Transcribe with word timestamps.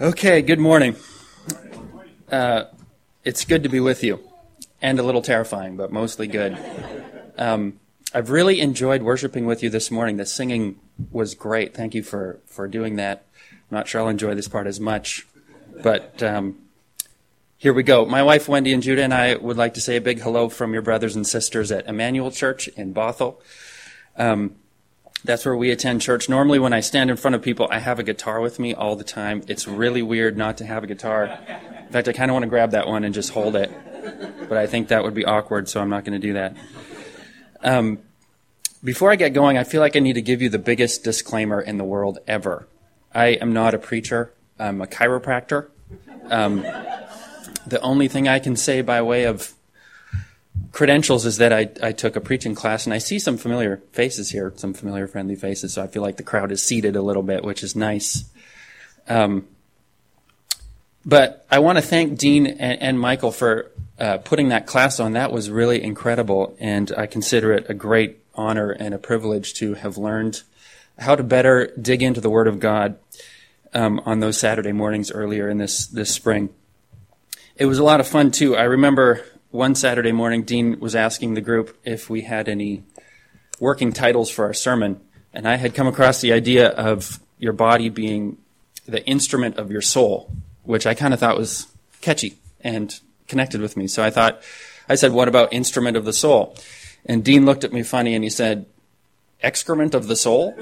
Okay, 0.00 0.42
good 0.42 0.60
morning. 0.60 0.94
Uh, 2.30 2.66
it's 3.24 3.44
good 3.44 3.64
to 3.64 3.68
be 3.68 3.80
with 3.80 4.04
you, 4.04 4.20
and 4.80 5.00
a 5.00 5.02
little 5.02 5.22
terrifying, 5.22 5.76
but 5.76 5.90
mostly 5.90 6.28
good. 6.28 6.56
Um, 7.36 7.80
I've 8.14 8.30
really 8.30 8.60
enjoyed 8.60 9.02
worshiping 9.02 9.44
with 9.44 9.60
you 9.60 9.70
this 9.70 9.90
morning. 9.90 10.16
The 10.16 10.24
singing 10.24 10.78
was 11.10 11.34
great. 11.34 11.74
Thank 11.74 11.96
you 11.96 12.04
for, 12.04 12.38
for 12.46 12.68
doing 12.68 12.94
that. 12.94 13.26
I'm 13.50 13.76
not 13.76 13.88
sure 13.88 14.00
I'll 14.00 14.08
enjoy 14.08 14.36
this 14.36 14.46
part 14.46 14.68
as 14.68 14.78
much, 14.78 15.26
but 15.82 16.22
um, 16.22 16.58
here 17.56 17.72
we 17.72 17.82
go. 17.82 18.06
My 18.06 18.22
wife 18.22 18.48
Wendy 18.48 18.72
and 18.72 18.84
Judah 18.84 19.02
and 19.02 19.12
I 19.12 19.34
would 19.34 19.56
like 19.56 19.74
to 19.74 19.80
say 19.80 19.96
a 19.96 20.00
big 20.00 20.20
hello 20.20 20.48
from 20.48 20.72
your 20.72 20.82
brothers 20.82 21.16
and 21.16 21.26
sisters 21.26 21.72
at 21.72 21.88
Emmanuel 21.88 22.30
Church 22.30 22.68
in 22.68 22.94
Bothell. 22.94 23.38
Um, 24.16 24.54
that's 25.24 25.44
where 25.44 25.56
we 25.56 25.70
attend 25.70 26.00
church. 26.00 26.28
Normally, 26.28 26.58
when 26.58 26.72
I 26.72 26.80
stand 26.80 27.10
in 27.10 27.16
front 27.16 27.34
of 27.34 27.42
people, 27.42 27.68
I 27.70 27.78
have 27.78 27.98
a 27.98 28.02
guitar 28.02 28.40
with 28.40 28.58
me 28.58 28.74
all 28.74 28.96
the 28.96 29.04
time. 29.04 29.42
It's 29.48 29.66
really 29.66 30.02
weird 30.02 30.36
not 30.36 30.58
to 30.58 30.66
have 30.66 30.84
a 30.84 30.86
guitar. 30.86 31.24
In 31.24 31.92
fact, 31.92 32.08
I 32.08 32.12
kind 32.12 32.30
of 32.30 32.34
want 32.34 32.44
to 32.44 32.48
grab 32.48 32.72
that 32.72 32.86
one 32.86 33.04
and 33.04 33.14
just 33.14 33.30
hold 33.30 33.56
it, 33.56 33.70
but 34.48 34.58
I 34.58 34.66
think 34.66 34.88
that 34.88 35.02
would 35.02 35.14
be 35.14 35.24
awkward, 35.24 35.68
so 35.68 35.80
I'm 35.80 35.88
not 35.88 36.04
going 36.04 36.20
to 36.20 36.26
do 36.26 36.34
that. 36.34 36.56
Um, 37.62 37.98
before 38.84 39.10
I 39.10 39.16
get 39.16 39.32
going, 39.32 39.58
I 39.58 39.64
feel 39.64 39.80
like 39.80 39.96
I 39.96 40.00
need 40.00 40.14
to 40.14 40.22
give 40.22 40.40
you 40.40 40.48
the 40.48 40.58
biggest 40.58 41.02
disclaimer 41.02 41.60
in 41.60 41.78
the 41.78 41.84
world 41.84 42.18
ever. 42.28 42.68
I 43.12 43.28
am 43.28 43.52
not 43.52 43.74
a 43.74 43.78
preacher. 43.78 44.32
I'm 44.58 44.80
a 44.80 44.86
chiropractor. 44.86 45.68
Um, 46.30 46.64
the 47.66 47.80
only 47.80 48.08
thing 48.08 48.28
I 48.28 48.38
can 48.38 48.54
say 48.54 48.82
by 48.82 49.02
way 49.02 49.24
of 49.24 49.52
credentials 50.72 51.26
is 51.26 51.38
that 51.38 51.52
I, 51.52 51.70
I 51.82 51.92
took 51.92 52.16
a 52.16 52.20
preaching 52.20 52.54
class 52.54 52.86
and 52.86 52.94
I 52.94 52.98
see 52.98 53.18
some 53.18 53.36
familiar 53.36 53.82
faces 53.92 54.30
here, 54.30 54.52
some 54.56 54.74
familiar 54.74 55.06
friendly 55.06 55.36
faces. 55.36 55.74
So 55.74 55.82
I 55.82 55.86
feel 55.86 56.02
like 56.02 56.16
the 56.16 56.22
crowd 56.22 56.52
is 56.52 56.62
seated 56.62 56.96
a 56.96 57.02
little 57.02 57.22
bit, 57.22 57.44
which 57.44 57.62
is 57.62 57.74
nice. 57.74 58.24
Um, 59.08 59.46
but 61.04 61.46
I 61.50 61.60
want 61.60 61.78
to 61.78 61.82
thank 61.82 62.18
Dean 62.18 62.46
and, 62.46 62.82
and 62.82 63.00
Michael 63.00 63.32
for 63.32 63.70
uh, 63.98 64.18
putting 64.18 64.48
that 64.50 64.66
class 64.66 65.00
on. 65.00 65.12
That 65.12 65.32
was 65.32 65.50
really 65.50 65.82
incredible, 65.82 66.54
and 66.60 66.92
I 66.96 67.06
consider 67.06 67.52
it 67.52 67.66
a 67.68 67.74
great 67.74 68.18
honor 68.34 68.70
and 68.70 68.94
a 68.94 68.98
privilege 68.98 69.54
to 69.54 69.74
have 69.74 69.96
learned 69.96 70.42
how 70.98 71.14
to 71.16 71.22
better 71.22 71.72
dig 71.80 72.02
into 72.02 72.20
the 72.20 72.30
Word 72.30 72.46
of 72.46 72.60
God 72.60 72.98
um, 73.72 74.00
on 74.04 74.20
those 74.20 74.38
Saturday 74.38 74.72
mornings 74.72 75.10
earlier 75.10 75.48
in 75.48 75.58
this 75.58 75.86
this 75.86 76.10
spring. 76.10 76.50
It 77.56 77.66
was 77.66 77.78
a 77.78 77.84
lot 77.84 78.00
of 78.00 78.06
fun 78.06 78.30
too. 78.30 78.56
I 78.56 78.64
remember 78.64 79.24
one 79.50 79.74
Saturday 79.74 80.12
morning, 80.12 80.42
Dean 80.42 80.78
was 80.78 80.94
asking 80.94 81.34
the 81.34 81.40
group 81.40 81.76
if 81.84 82.10
we 82.10 82.22
had 82.22 82.48
any 82.48 82.84
working 83.58 83.92
titles 83.92 84.30
for 84.30 84.44
our 84.44 84.54
sermon, 84.54 85.00
and 85.32 85.48
I 85.48 85.56
had 85.56 85.74
come 85.74 85.86
across 85.86 86.20
the 86.20 86.32
idea 86.32 86.68
of 86.68 87.18
your 87.38 87.52
body 87.52 87.88
being 87.88 88.36
the 88.86 89.04
instrument 89.06 89.56
of 89.56 89.70
your 89.70 89.80
soul, 89.80 90.30
which 90.64 90.86
I 90.86 90.94
kind 90.94 91.14
of 91.14 91.20
thought 91.20 91.38
was 91.38 91.66
catchy 92.00 92.38
and 92.60 92.98
connected 93.26 93.60
with 93.60 93.76
me. 93.76 93.86
So 93.86 94.02
I 94.02 94.10
thought, 94.10 94.42
I 94.88 94.96
said, 94.96 95.12
what 95.12 95.28
about 95.28 95.52
instrument 95.52 95.96
of 95.96 96.04
the 96.04 96.12
soul? 96.12 96.56
And 97.06 97.24
Dean 97.24 97.46
looked 97.46 97.64
at 97.64 97.72
me 97.72 97.82
funny 97.82 98.14
and 98.14 98.24
he 98.24 98.30
said, 98.30 98.66
excrement 99.42 99.94
of 99.94 100.08
the 100.08 100.16
soul? 100.16 100.54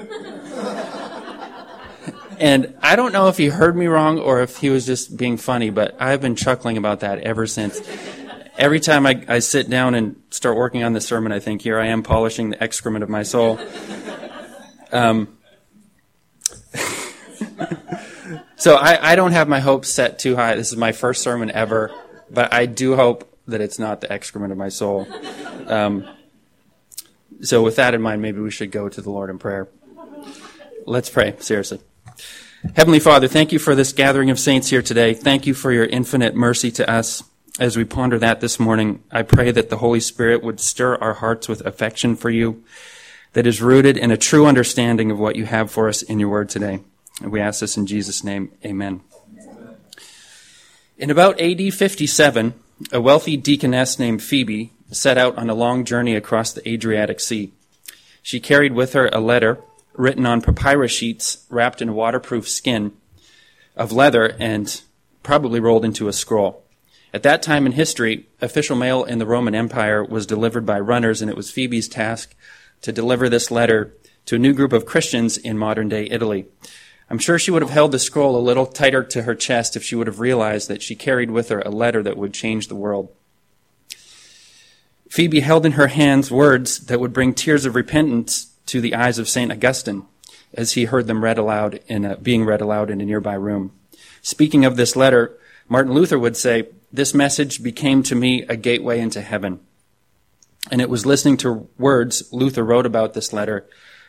and 2.39 2.77
I 2.81 2.95
don't 2.95 3.11
know 3.11 3.27
if 3.27 3.37
he 3.37 3.47
heard 3.47 3.75
me 3.75 3.87
wrong 3.87 4.19
or 4.19 4.41
if 4.41 4.57
he 4.57 4.69
was 4.69 4.85
just 4.85 5.17
being 5.17 5.37
funny, 5.37 5.69
but 5.69 5.95
I've 5.99 6.21
been 6.21 6.35
chuckling 6.35 6.77
about 6.77 6.99
that 7.01 7.19
ever 7.19 7.47
since 7.47 7.81
every 8.57 8.79
time 8.79 9.05
I, 9.05 9.23
I 9.27 9.39
sit 9.39 9.69
down 9.69 9.95
and 9.95 10.21
start 10.29 10.57
working 10.57 10.83
on 10.83 10.93
the 10.93 11.01
sermon, 11.01 11.31
I 11.31 11.39
think, 11.39 11.61
here 11.61 11.79
I 11.79 11.87
am 11.87 12.03
polishing 12.03 12.49
the 12.49 12.61
excrement 12.61 13.03
of 13.03 13.09
my 13.09 13.23
soul. 13.23 13.59
Um, 14.91 15.37
so 18.55 18.75
I, 18.75 19.11
I 19.11 19.15
don't 19.15 19.31
have 19.31 19.47
my 19.47 19.59
hopes 19.59 19.89
set 19.89 20.19
too 20.19 20.35
high. 20.35 20.55
This 20.55 20.71
is 20.71 20.77
my 20.77 20.91
first 20.91 21.21
sermon 21.21 21.51
ever, 21.51 21.91
but 22.29 22.53
I 22.53 22.65
do 22.65 22.95
hope 22.95 23.33
that 23.47 23.61
it's 23.61 23.79
not 23.79 24.01
the 24.01 24.11
excrement 24.11 24.51
of 24.51 24.57
my 24.57 24.69
soul. 24.69 25.07
Um, 25.67 26.07
so 27.41 27.61
with 27.63 27.75
that 27.77 27.93
in 27.93 28.01
mind, 28.01 28.21
maybe 28.21 28.41
we 28.41 28.51
should 28.51 28.71
go 28.71 28.89
to 28.89 29.01
the 29.01 29.09
Lord 29.09 29.29
in 29.29 29.37
prayer. 29.37 29.67
Let's 30.85 31.09
pray, 31.09 31.35
seriously. 31.39 31.79
Heavenly 32.75 32.99
Father, 32.99 33.27
thank 33.27 33.51
you 33.51 33.59
for 33.59 33.75
this 33.75 33.93
gathering 33.93 34.29
of 34.31 34.39
saints 34.39 34.69
here 34.69 34.81
today. 34.81 35.13
Thank 35.13 35.45
you 35.45 35.53
for 35.53 35.71
your 35.71 35.85
infinite 35.85 36.35
mercy 36.35 36.71
to 36.71 36.89
us 36.89 37.23
as 37.59 37.75
we 37.75 37.83
ponder 37.83 38.19
that 38.19 38.39
this 38.39 38.59
morning, 38.59 39.03
I 39.11 39.23
pray 39.23 39.51
that 39.51 39.69
the 39.69 39.77
Holy 39.77 39.99
Spirit 39.99 40.43
would 40.43 40.59
stir 40.59 40.95
our 40.95 41.15
hearts 41.15 41.47
with 41.47 41.65
affection 41.65 42.15
for 42.15 42.29
you 42.29 42.63
that 43.33 43.47
is 43.47 43.61
rooted 43.61 43.97
in 43.97 44.11
a 44.11 44.17
true 44.17 44.45
understanding 44.45 45.11
of 45.11 45.19
what 45.19 45.35
you 45.35 45.45
have 45.45 45.71
for 45.71 45.89
us 45.89 46.01
in 46.01 46.19
your 46.19 46.29
word 46.29 46.49
today. 46.49 46.79
And 47.21 47.31
we 47.31 47.41
ask 47.41 47.59
this 47.61 47.77
in 47.77 47.87
Jesus' 47.87 48.23
name. 48.23 48.51
Amen. 48.63 49.01
In 50.97 51.09
about 51.09 51.39
AD 51.39 51.73
57, 51.73 52.53
a 52.91 53.01
wealthy 53.01 53.37
deaconess 53.37 53.97
named 53.97 54.21
Phoebe 54.21 54.71
set 54.91 55.17
out 55.17 55.37
on 55.37 55.49
a 55.49 55.55
long 55.55 55.83
journey 55.83 56.15
across 56.15 56.53
the 56.53 56.67
Adriatic 56.67 57.19
Sea. 57.19 57.53
She 58.21 58.39
carried 58.39 58.73
with 58.73 58.93
her 58.93 59.09
a 59.11 59.19
letter 59.19 59.59
written 59.93 60.25
on 60.25 60.41
papyrus 60.41 60.91
sheets 60.91 61.45
wrapped 61.49 61.81
in 61.81 61.93
waterproof 61.93 62.47
skin 62.47 62.93
of 63.75 63.91
leather 63.91 64.35
and 64.39 64.81
probably 65.23 65.59
rolled 65.59 65.85
into 65.85 66.07
a 66.07 66.13
scroll. 66.13 66.63
At 67.13 67.23
that 67.23 67.41
time 67.41 67.65
in 67.65 67.71
history, 67.71 68.27
official 68.41 68.75
mail 68.75 69.03
in 69.03 69.17
the 69.17 69.25
Roman 69.25 69.55
Empire 69.55 70.03
was 70.03 70.25
delivered 70.25 70.65
by 70.65 70.79
runners, 70.79 71.21
and 71.21 71.31
it 71.31 71.37
was 71.37 71.51
Phoebe's 71.51 71.87
task 71.87 72.35
to 72.81 72.91
deliver 72.91 73.29
this 73.29 73.49
letter 73.49 73.93
to 74.25 74.35
a 74.35 74.39
new 74.39 74.53
group 74.53 74.73
of 74.73 74.85
Christians 74.85 75.37
in 75.37 75.57
modern 75.57 75.89
day 75.89 76.07
Italy. 76.11 76.47
I'm 77.09 77.19
sure 77.19 77.39
she 77.39 77.51
would 77.51 77.61
have 77.61 77.71
held 77.71 77.93
the 77.93 77.99
scroll 77.99 78.35
a 78.35 78.43
little 78.43 78.65
tighter 78.65 79.03
to 79.03 79.23
her 79.23 79.35
chest 79.35 79.77
if 79.77 79.83
she 79.83 79.95
would 79.95 80.07
have 80.07 80.19
realized 80.19 80.67
that 80.67 80.81
she 80.81 80.95
carried 80.95 81.31
with 81.31 81.47
her 81.49 81.61
a 81.61 81.69
letter 81.69 82.03
that 82.03 82.17
would 82.17 82.33
change 82.33 82.67
the 82.67 82.75
world. 82.75 83.09
Phoebe 85.09 85.39
held 85.39 85.65
in 85.65 85.73
her 85.73 85.87
hands 85.87 86.29
words 86.29 86.87
that 86.87 86.99
would 86.99 87.13
bring 87.13 87.33
tears 87.33 87.65
of 87.65 87.75
repentance 87.75 88.51
to 88.65 88.81
the 88.81 88.93
eyes 88.93 89.17
of 89.17 89.29
St. 89.29 89.51
Augustine 89.51 90.05
as 90.53 90.73
he 90.73 90.85
heard 90.85 91.07
them 91.07 91.23
read 91.23 91.37
aloud 91.37 91.79
in 91.87 92.03
a, 92.03 92.17
being 92.17 92.43
read 92.43 92.59
aloud 92.59 92.89
in 92.89 92.99
a 92.99 93.05
nearby 93.05 93.33
room. 93.33 93.71
Speaking 94.21 94.65
of 94.65 94.75
this 94.75 94.97
letter, 94.97 95.37
Martin 95.69 95.93
Luther 95.93 96.19
would 96.19 96.35
say, 96.35 96.67
this 96.91 97.13
message 97.13 97.61
became 97.61 98.03
to 98.03 98.15
me 98.15 98.43
a 98.43 98.55
gateway 98.55 98.99
into 98.99 99.21
heaven. 99.21 99.59
And 100.71 100.81
it 100.81 100.89
was 100.89 101.05
listening 101.05 101.37
to 101.37 101.69
words 101.77 102.31
Luther 102.31 102.63
wrote 102.63 102.85
about 102.85 103.13
this 103.13 103.33
letter 103.33 103.67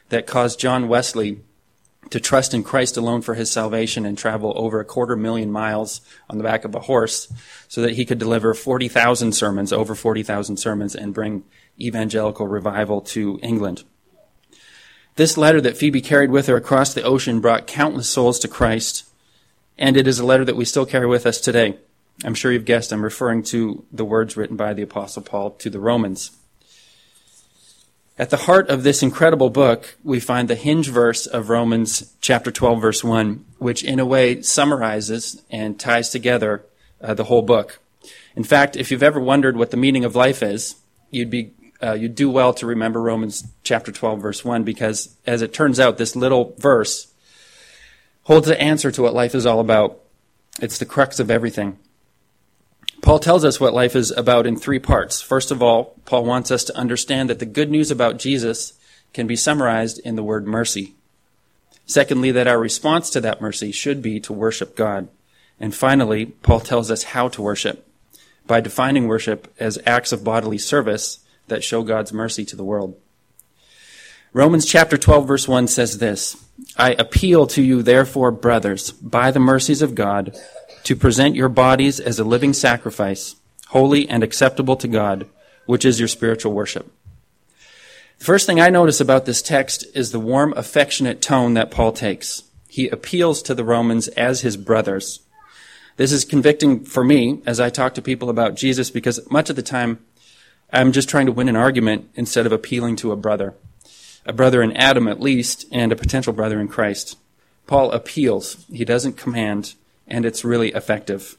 that 0.09 0.27
caused 0.27 0.61
John 0.61 0.88
Wesley 0.88 1.41
to 2.11 2.21
trust 2.21 2.55
in 2.55 2.62
Christ 2.62 2.97
alone 2.97 3.22
for 3.22 3.34
his 3.34 3.50
salvation 3.50 4.06
and 4.06 4.17
travel 4.17 4.53
over 4.56 4.81
a 4.81 4.84
quarter 4.84 5.17
million 5.17 5.50
miles 5.50 6.00
on 6.31 6.38
the 6.38 6.44
back 6.44 6.65
of 6.65 6.75
a 6.75 6.81
horse 6.81 7.31
so 7.69 7.83
that 7.83 7.94
he 7.94 8.05
could 8.05 8.19
deliver 8.19 8.55
40,000 8.55 9.33
sermons, 9.33 9.72
over 9.72 9.94
40,000 9.94 10.56
sermons, 10.56 10.94
and 10.94 11.12
bring 11.12 11.44
evangelical 11.78 12.49
revival 12.49 13.00
to 13.00 13.38
England. 13.43 13.84
This 15.17 15.37
letter 15.37 15.61
that 15.61 15.77
Phoebe 15.77 16.00
carried 16.00 16.31
with 16.31 16.47
her 16.47 16.56
across 16.56 16.94
the 16.94 17.03
ocean 17.03 17.41
brought 17.41 17.67
countless 17.67 18.09
souls 18.09 18.38
to 18.38 18.49
Christ, 18.49 19.05
and 19.77 19.97
it 19.97 20.06
is 20.06 20.19
a 20.19 20.27
letter 20.27 20.44
that 20.44 20.56
we 20.56 20.65
still 20.65 20.87
carry 20.87 21.06
with 21.06 21.27
us 21.27 21.41
today. 21.41 21.77
I'm 22.25 22.34
sure 22.34 22.51
you've 22.51 22.65
guessed 22.65 22.93
I'm 22.93 23.05
referring 23.05 23.45
to 23.45 23.84
the 23.93 24.05
words 24.05 24.37
written 24.37 24.56
by 24.56 24.75
the 24.75 24.83
Apostle 24.83 25.23
Paul 25.23 25.53
to 25.53 25.71
the 25.71 25.79
Romans. 25.79 26.33
At 28.19 28.31
the 28.31 28.37
heart 28.37 28.69
of 28.69 28.83
this 28.83 29.05
incredible 29.05 29.51
book, 29.51 29.97
we 30.03 30.19
find 30.19 30.49
the 30.49 30.56
hinge 30.56 30.89
verse 30.89 31.27
of 31.27 31.49
Romans 31.49 32.12
chapter 32.21 32.51
12, 32.51 32.81
verse 32.81 33.05
1, 33.05 33.45
which 33.59 33.84
in 33.84 34.01
a 34.01 34.06
way 34.06 34.43
summarizes 34.43 35.41
and 35.51 35.79
ties 35.79 36.11
together 36.11 36.65
uh, 37.01 37.15
the 37.15 37.25
whole 37.25 37.43
book. 37.43 37.79
In 38.35 38.43
fact, 38.43 38.75
if 38.75 38.91
you've 38.91 39.05
ever 39.05 39.21
wondered 39.21 39.56
what 39.56 39.71
the 39.71 39.77
meaning 39.77 40.05
of 40.05 40.17
life 40.17 40.43
is, 40.43 40.75
you'd 41.11 41.31
be 41.31 41.53
uh, 41.81 41.93
you'd 41.93 42.17
do 42.17 42.29
well 42.29 42.53
to 42.55 42.67
remember 42.67 43.00
Romans 43.00 43.47
chapter 43.62 43.93
12, 43.93 44.21
verse 44.21 44.45
1, 44.45 44.65
because 44.65 45.15
as 45.29 45.43
it 45.43 45.55
turns 45.55 45.79
out, 45.79 45.97
this 45.97 46.17
little 46.17 46.56
verse 46.59 47.12
holds 48.25 48.49
the 48.49 48.61
answer 48.61 48.91
to 48.91 49.03
what 49.03 49.15
life 49.15 49.33
is 49.33 49.47
all 49.47 49.61
about. 49.61 50.00
It's 50.61 50.79
the 50.79 50.85
crux 50.85 51.20
of 51.20 51.31
everything. 51.31 51.79
Paul 53.03 53.19
tells 53.19 53.45
us 53.45 53.61
what 53.61 53.75
life 53.75 53.95
is 53.95 54.11
about 54.11 54.47
in 54.47 54.56
three 54.56 54.79
parts. 54.79 55.21
First 55.21 55.50
of 55.50 55.62
all, 55.62 55.97
Paul 56.05 56.25
wants 56.25 56.50
us 56.50 56.65
to 56.65 56.77
understand 56.77 57.31
that 57.31 57.39
the 57.39 57.47
good 57.47 57.71
news 57.71 57.91
about 57.91 58.19
Jesus 58.19 58.73
can 59.12 59.27
be 59.27 59.37
summarized 59.37 60.00
in 60.00 60.17
the 60.17 60.23
word 60.23 60.47
mercy. 60.47 60.95
Secondly, 61.87 62.31
that 62.33 62.47
our 62.47 62.59
response 62.59 63.09
to 63.11 63.21
that 63.21 63.41
mercy 63.41 63.73
should 63.73 64.03
be 64.03 64.21
to 64.21 64.33
worship 64.33 64.77
God. 64.77 65.09
And 65.59 65.75
finally, 65.75 66.27
Paul 66.27 66.61
tells 66.61 66.91
us 66.91 67.05
how 67.05 67.29
to 67.29 67.43
worship 67.43 67.87
by 68.47 68.61
defining 68.61 69.06
worship 69.06 69.53
as 69.59 69.79
acts 69.87 70.12
of 70.12 70.25
bodily 70.25 70.59
service 70.59 71.21
that 71.47 71.65
show 71.65 71.83
God's 71.83 72.12
mercy 72.12 72.44
to 72.47 72.56
the 72.56 72.65
world. 72.65 72.97
Romans 74.33 74.67
chapter 74.67 74.99
12 74.99 75.27
verse 75.27 75.49
1 75.49 75.69
says 75.69 75.99
this, 75.99 76.37
I 76.77 76.93
appeal 76.93 77.47
to 77.49 77.62
you 77.62 77.83
therefore, 77.83 78.31
brothers, 78.31 78.91
by 78.91 79.31
the 79.31 79.41
mercies 79.41 79.81
of 79.81 79.94
God, 79.94 80.37
to 80.88 80.96
present 80.96 81.37
your 81.37 81.50
bodies 81.50 82.00
as 82.00 82.19
a 82.19 82.25
living 82.25 82.55
sacrifice, 82.55 83.37
holy 83.67 84.08
and 84.08 84.23
acceptable 84.23 84.75
to 84.75 84.88
God, 84.88 85.29
which 85.67 85.85
is 85.85 85.99
your 85.99 86.08
spiritual 86.08 86.55
worship. 86.55 86.90
The 88.19 88.25
first 88.25 88.46
thing 88.46 88.58
I 88.58 88.70
notice 88.70 88.99
about 88.99 89.26
this 89.26 89.43
text 89.43 89.85
is 89.94 90.12
the 90.12 90.19
warm, 90.19 90.55
affectionate 90.56 91.20
tone 91.20 91.52
that 91.52 91.70
Paul 91.70 91.93
takes. 91.93 92.44
He 92.69 92.88
appeals 92.88 93.43
to 93.43 93.55
the 93.55 93.64
Romans 93.67 94.08
as 94.08 94.40
his 94.40 94.56
brothers. 94.56 95.20
This 95.99 96.11
is 96.11 96.25
convicting 96.25 96.87
for 96.87 97.05
me 97.05 97.43
as 97.44 97.61
I 97.61 97.69
talk 97.69 97.93
to 97.96 98.00
people 98.00 98.31
about 98.31 98.55
Jesus 98.55 98.91
because 98.91 99.31
much 99.31 99.50
of 99.50 99.56
the 99.56 99.62
time 99.62 99.99
I'm 100.73 100.93
just 100.93 101.11
trying 101.11 101.26
to 101.26 101.32
win 101.32 101.50
an 101.50 101.56
argument 101.56 102.08
instead 102.14 102.46
of 102.46 102.52
appealing 102.52 102.96
to 102.96 103.12
a 103.12 103.17
brother. 103.17 103.52
A 104.25 104.32
brother 104.32 104.62
in 104.62 104.75
Adam 104.75 105.06
at 105.06 105.20
least, 105.20 105.67
and 105.70 105.93
a 105.93 105.96
potential 105.96 106.32
brother 106.32 106.58
in 106.58 106.69
Christ. 106.69 107.19
Paul 107.67 107.93
appeals. 107.93 108.64
He 108.73 108.87
doesn't 108.87 109.19
command, 109.19 109.75
and 110.08 110.25
it's 110.25 110.44
really 110.44 110.72
effective. 110.72 111.37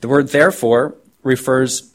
The 0.00 0.08
word 0.08 0.28
therefore 0.28 0.96
refers 1.22 1.92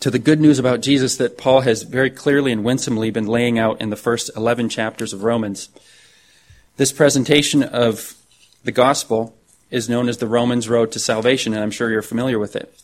to 0.00 0.10
the 0.10 0.18
good 0.18 0.40
news 0.40 0.58
about 0.58 0.80
Jesus 0.80 1.16
that 1.16 1.36
Paul 1.36 1.62
has 1.62 1.82
very 1.82 2.10
clearly 2.10 2.52
and 2.52 2.64
winsomely 2.64 3.10
been 3.10 3.26
laying 3.26 3.58
out 3.58 3.80
in 3.80 3.90
the 3.90 3.96
first 3.96 4.30
11 4.36 4.68
chapters 4.68 5.12
of 5.12 5.24
Romans. 5.24 5.68
This 6.76 6.92
presentation 6.92 7.62
of 7.62 8.14
the 8.62 8.72
gospel 8.72 9.36
is 9.70 9.88
known 9.88 10.08
as 10.08 10.18
the 10.18 10.26
Romans 10.26 10.68
Road 10.68 10.92
to 10.92 10.98
Salvation, 10.98 11.52
and 11.52 11.62
I'm 11.62 11.70
sure 11.70 11.90
you're 11.90 12.02
familiar 12.02 12.38
with 12.38 12.56
it. 12.56 12.82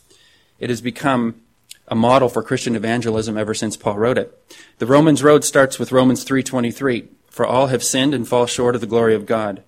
It 0.59 0.69
has 0.69 0.81
become 0.81 1.41
a 1.87 1.95
model 1.95 2.29
for 2.29 2.43
Christian 2.43 2.75
evangelism 2.75 3.37
ever 3.37 3.53
since 3.53 3.77
Paul 3.77 3.97
wrote 3.97 4.17
it. 4.17 4.37
The 4.79 4.85
Romans 4.85 5.23
Road 5.23 5.43
starts 5.43 5.79
with 5.79 5.91
Romans 5.91 6.23
3:23, 6.23 7.07
"For 7.29 7.45
all 7.45 7.67
have 7.67 7.83
sinned 7.83 8.13
and 8.13 8.27
fall 8.27 8.45
short 8.45 8.75
of 8.75 8.81
the 8.81 8.87
glory 8.87 9.15
of 9.15 9.25
God." 9.25 9.63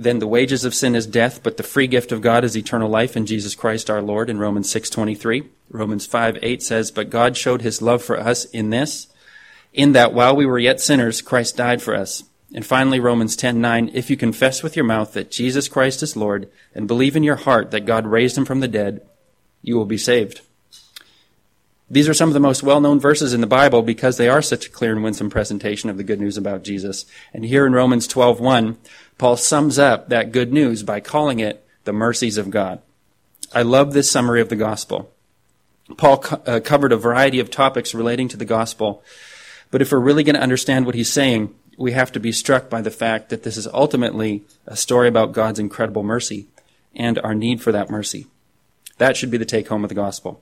Then 0.00 0.18
the 0.18 0.26
wages 0.26 0.64
of 0.64 0.74
sin 0.74 0.94
is 0.94 1.06
death, 1.06 1.42
but 1.42 1.58
the 1.58 1.62
free 1.62 1.86
gift 1.86 2.10
of 2.10 2.22
God 2.22 2.42
is 2.42 2.56
eternal 2.56 2.88
life 2.88 3.18
in 3.18 3.26
Jesus 3.26 3.54
Christ 3.54 3.90
our 3.90 4.00
Lord 4.00 4.30
in 4.30 4.38
Romans 4.38 4.70
6:23. 4.70 5.42
Romans 5.70 6.06
5:8 6.06 6.62
says, 6.62 6.90
"But 6.90 7.10
God 7.10 7.36
showed 7.36 7.60
his 7.60 7.82
love 7.82 8.02
for 8.02 8.18
us 8.18 8.46
in 8.46 8.70
this, 8.70 9.08
in 9.74 9.92
that 9.92 10.14
while 10.14 10.34
we 10.34 10.46
were 10.46 10.58
yet 10.58 10.80
sinners, 10.80 11.20
Christ 11.20 11.58
died 11.58 11.82
for 11.82 11.94
us." 11.94 12.24
And 12.54 12.64
finally 12.64 12.98
Romans 12.98 13.36
10:9, 13.36 13.90
"If 13.92 14.08
you 14.08 14.16
confess 14.16 14.62
with 14.62 14.74
your 14.74 14.86
mouth 14.86 15.12
that 15.12 15.30
Jesus 15.30 15.68
Christ 15.68 16.02
is 16.02 16.16
Lord 16.16 16.48
and 16.74 16.88
believe 16.88 17.14
in 17.14 17.22
your 17.22 17.36
heart 17.36 17.70
that 17.70 17.84
God 17.84 18.06
raised 18.06 18.38
him 18.38 18.46
from 18.46 18.60
the 18.60 18.68
dead, 18.68 19.02
you 19.60 19.76
will 19.76 19.84
be 19.84 19.98
saved." 19.98 20.40
These 21.92 22.08
are 22.08 22.14
some 22.14 22.28
of 22.28 22.34
the 22.34 22.40
most 22.40 22.62
well-known 22.62 23.00
verses 23.00 23.34
in 23.34 23.40
the 23.40 23.48
Bible 23.48 23.82
because 23.82 24.16
they 24.16 24.28
are 24.28 24.42
such 24.42 24.66
a 24.66 24.70
clear 24.70 24.92
and 24.92 25.02
winsome 25.02 25.28
presentation 25.28 25.90
of 25.90 25.96
the 25.96 26.04
good 26.04 26.20
news 26.20 26.36
about 26.36 26.62
Jesus. 26.62 27.04
And 27.34 27.44
here 27.44 27.66
in 27.66 27.72
Romans 27.72 28.06
12:1, 28.06 28.76
Paul 29.18 29.36
sums 29.36 29.76
up 29.76 30.08
that 30.08 30.30
good 30.30 30.52
news 30.52 30.84
by 30.84 31.00
calling 31.00 31.40
it 31.40 31.64
the 31.84 31.92
mercies 31.92 32.38
of 32.38 32.50
God. 32.50 32.80
I 33.52 33.62
love 33.62 33.92
this 33.92 34.08
summary 34.08 34.40
of 34.40 34.48
the 34.48 34.56
gospel. 34.56 35.10
Paul 35.96 36.18
co- 36.18 36.42
uh, 36.46 36.60
covered 36.60 36.92
a 36.92 36.96
variety 36.96 37.40
of 37.40 37.50
topics 37.50 37.92
relating 37.92 38.28
to 38.28 38.36
the 38.36 38.44
gospel, 38.44 39.02
but 39.72 39.82
if 39.82 39.90
we're 39.90 39.98
really 39.98 40.22
going 40.22 40.36
to 40.36 40.42
understand 40.42 40.86
what 40.86 40.94
he's 40.94 41.12
saying, 41.12 41.52
we 41.76 41.90
have 41.90 42.12
to 42.12 42.20
be 42.20 42.30
struck 42.30 42.70
by 42.70 42.82
the 42.82 42.90
fact 42.92 43.30
that 43.30 43.42
this 43.42 43.56
is 43.56 43.66
ultimately 43.66 44.44
a 44.66 44.76
story 44.76 45.08
about 45.08 45.32
God's 45.32 45.58
incredible 45.58 46.04
mercy 46.04 46.46
and 46.94 47.18
our 47.18 47.34
need 47.34 47.60
for 47.60 47.72
that 47.72 47.90
mercy. 47.90 48.28
That 48.98 49.16
should 49.16 49.30
be 49.30 49.38
the 49.38 49.44
take 49.44 49.66
home 49.66 49.82
of 49.82 49.88
the 49.88 49.94
gospel. 49.94 50.40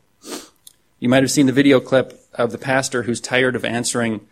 You 1.00 1.08
might 1.08 1.22
have 1.22 1.30
seen 1.30 1.46
the 1.46 1.52
video 1.52 1.78
clip 1.78 2.20
of 2.34 2.50
the 2.50 2.58
pastor 2.58 3.04
who's 3.04 3.20
tired 3.20 3.54
of 3.54 3.64
answering 3.64 4.26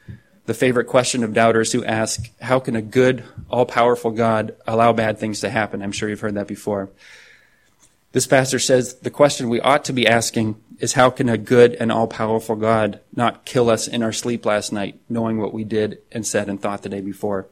the 0.47 0.55
favorite 0.55 0.87
question 0.87 1.23
of 1.23 1.33
doubters 1.33 1.73
who 1.73 1.85
ask, 1.85 2.31
how 2.41 2.59
can 2.59 2.77
a 2.77 2.83
good, 2.83 3.25
all-powerful 3.51 4.13
God 4.13 4.57
allow 4.67 4.93
bad 4.93 5.19
things 5.19 5.41
to 5.41 5.51
happen? 5.51 5.83
I'm 5.83 5.93
sure 5.93 6.09
you've 6.09 6.21
heard 6.21 6.35
that 6.35 6.49
before. 6.49 6.91
This 8.13 8.27
pastor 8.27 8.59
says 8.59 8.95
the 8.95 9.11
question 9.11 9.49
we 9.49 9.61
ought 9.61 9.85
to 9.85 9.93
be 9.93 10.07
asking 10.07 10.61
is 10.79 10.95
how 10.95 11.11
can 11.11 11.29
a 11.29 11.39
good 11.39 11.75
and 11.75 11.93
all-powerful 11.93 12.57
God 12.57 13.01
not 13.15 13.45
kill 13.45 13.71
us 13.71 13.87
in 13.87 14.03
our 14.03 14.13
sleep 14.13 14.45
last 14.47 14.73
night, 14.73 15.01
knowing 15.09 15.39
what 15.39 15.53
we 15.53 15.65
did 15.65 15.99
and 16.11 16.27
said 16.27 16.49
and 16.49 16.61
thought 16.61 16.83
the 16.83 16.89
day 16.89 17.01
before? 17.01 17.49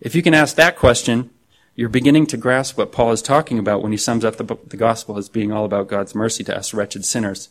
If 0.00 0.14
you 0.14 0.22
can 0.22 0.34
ask 0.34 0.56
that 0.56 0.76
question, 0.76 1.30
you're 1.74 1.88
beginning 1.88 2.26
to 2.26 2.36
grasp 2.36 2.76
what 2.76 2.92
Paul 2.92 3.12
is 3.12 3.22
talking 3.22 3.58
about 3.58 3.82
when 3.82 3.92
he 3.92 3.98
sums 3.98 4.24
up 4.24 4.36
the, 4.36 4.56
the 4.66 4.76
gospel 4.76 5.16
as 5.16 5.28
being 5.28 5.52
all 5.52 5.64
about 5.64 5.88
God's 5.88 6.14
mercy 6.14 6.44
to 6.44 6.56
us 6.56 6.74
wretched 6.74 7.04
sinners. 7.04 7.48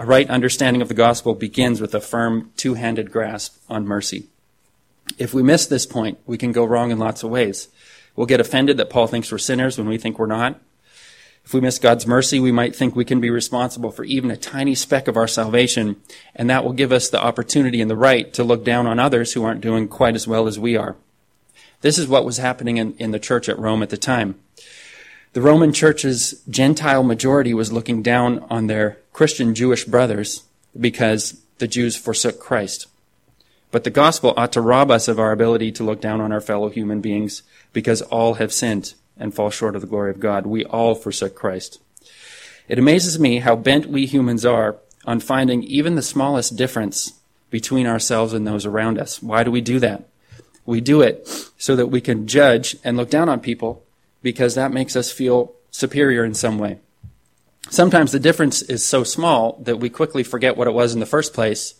A 0.00 0.06
right 0.06 0.30
understanding 0.30 0.80
of 0.80 0.86
the 0.86 0.94
gospel 0.94 1.34
begins 1.34 1.80
with 1.80 1.92
a 1.92 2.00
firm 2.00 2.52
two 2.56 2.74
handed 2.74 3.10
grasp 3.10 3.56
on 3.68 3.84
mercy. 3.84 4.28
If 5.18 5.34
we 5.34 5.42
miss 5.42 5.66
this 5.66 5.86
point, 5.86 6.18
we 6.24 6.38
can 6.38 6.52
go 6.52 6.64
wrong 6.64 6.92
in 6.92 7.00
lots 7.00 7.24
of 7.24 7.30
ways. 7.30 7.66
We'll 8.14 8.28
get 8.28 8.38
offended 8.38 8.76
that 8.76 8.90
Paul 8.90 9.08
thinks 9.08 9.32
we're 9.32 9.38
sinners 9.38 9.76
when 9.76 9.88
we 9.88 9.98
think 9.98 10.16
we're 10.16 10.26
not. 10.26 10.60
If 11.44 11.52
we 11.52 11.60
miss 11.60 11.80
God's 11.80 12.06
mercy, 12.06 12.38
we 12.38 12.52
might 12.52 12.76
think 12.76 12.94
we 12.94 13.04
can 13.04 13.20
be 13.20 13.30
responsible 13.30 13.90
for 13.90 14.04
even 14.04 14.30
a 14.30 14.36
tiny 14.36 14.76
speck 14.76 15.08
of 15.08 15.16
our 15.16 15.26
salvation, 15.26 15.96
and 16.36 16.48
that 16.48 16.62
will 16.62 16.74
give 16.74 16.92
us 16.92 17.08
the 17.08 17.20
opportunity 17.20 17.80
and 17.80 17.90
the 17.90 17.96
right 17.96 18.32
to 18.34 18.44
look 18.44 18.64
down 18.64 18.86
on 18.86 19.00
others 19.00 19.32
who 19.32 19.44
aren't 19.44 19.62
doing 19.62 19.88
quite 19.88 20.14
as 20.14 20.28
well 20.28 20.46
as 20.46 20.60
we 20.60 20.76
are. 20.76 20.94
This 21.80 21.98
is 21.98 22.06
what 22.06 22.24
was 22.24 22.36
happening 22.36 22.76
in, 22.76 22.94
in 22.98 23.10
the 23.10 23.18
church 23.18 23.48
at 23.48 23.58
Rome 23.58 23.82
at 23.82 23.90
the 23.90 23.96
time. 23.96 24.38
The 25.32 25.40
Roman 25.42 25.72
church's 25.72 26.42
Gentile 26.48 27.02
majority 27.02 27.52
was 27.52 27.72
looking 27.72 28.02
down 28.02 28.40
on 28.50 28.66
their 28.66 28.98
Christian 29.18 29.52
Jewish 29.52 29.84
brothers 29.84 30.44
because 30.78 31.40
the 31.58 31.66
Jews 31.66 31.96
forsook 31.96 32.38
Christ. 32.38 32.86
But 33.72 33.82
the 33.82 33.90
gospel 33.90 34.32
ought 34.36 34.52
to 34.52 34.60
rob 34.60 34.92
us 34.92 35.08
of 35.08 35.18
our 35.18 35.32
ability 35.32 35.72
to 35.72 35.82
look 35.82 36.00
down 36.00 36.20
on 36.20 36.30
our 36.30 36.40
fellow 36.40 36.68
human 36.68 37.00
beings 37.00 37.42
because 37.72 38.00
all 38.00 38.34
have 38.34 38.52
sinned 38.52 38.94
and 39.16 39.34
fall 39.34 39.50
short 39.50 39.74
of 39.74 39.80
the 39.80 39.88
glory 39.88 40.12
of 40.12 40.20
God. 40.20 40.46
We 40.46 40.64
all 40.64 40.94
forsook 40.94 41.34
Christ. 41.34 41.80
It 42.68 42.78
amazes 42.78 43.18
me 43.18 43.40
how 43.40 43.56
bent 43.56 43.86
we 43.86 44.06
humans 44.06 44.46
are 44.46 44.76
on 45.04 45.18
finding 45.18 45.64
even 45.64 45.96
the 45.96 46.00
smallest 46.00 46.54
difference 46.54 47.14
between 47.50 47.88
ourselves 47.88 48.32
and 48.32 48.46
those 48.46 48.66
around 48.66 49.00
us. 49.00 49.20
Why 49.20 49.42
do 49.42 49.50
we 49.50 49.60
do 49.60 49.80
that? 49.80 50.04
We 50.64 50.80
do 50.80 51.00
it 51.00 51.26
so 51.58 51.74
that 51.74 51.88
we 51.88 52.00
can 52.00 52.28
judge 52.28 52.76
and 52.84 52.96
look 52.96 53.10
down 53.10 53.28
on 53.28 53.40
people 53.40 53.82
because 54.22 54.54
that 54.54 54.70
makes 54.70 54.94
us 54.94 55.10
feel 55.10 55.54
superior 55.72 56.24
in 56.24 56.34
some 56.34 56.60
way. 56.60 56.78
Sometimes 57.70 58.12
the 58.12 58.18
difference 58.18 58.62
is 58.62 58.84
so 58.84 59.04
small 59.04 59.58
that 59.62 59.78
we 59.78 59.90
quickly 59.90 60.22
forget 60.22 60.56
what 60.56 60.68
it 60.68 60.72
was 60.72 60.94
in 60.94 61.00
the 61.00 61.06
first 61.06 61.34
place, 61.34 61.74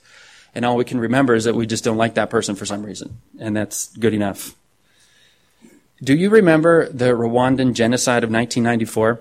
and 0.54 0.64
all 0.64 0.76
we 0.76 0.84
can 0.84 1.00
remember 1.00 1.34
is 1.34 1.44
that 1.44 1.54
we 1.54 1.66
just 1.66 1.84
don't 1.84 1.96
like 1.96 2.14
that 2.14 2.30
person 2.30 2.54
for 2.54 2.66
some 2.66 2.84
reason, 2.84 3.18
and 3.38 3.56
that's 3.56 3.96
good 3.96 4.12
enough. 4.12 4.54
Do 6.02 6.14
you 6.14 6.30
remember 6.30 6.88
the 6.90 7.06
Rwandan 7.06 7.72
genocide 7.72 8.22
of 8.22 8.30
1994, 8.30 9.20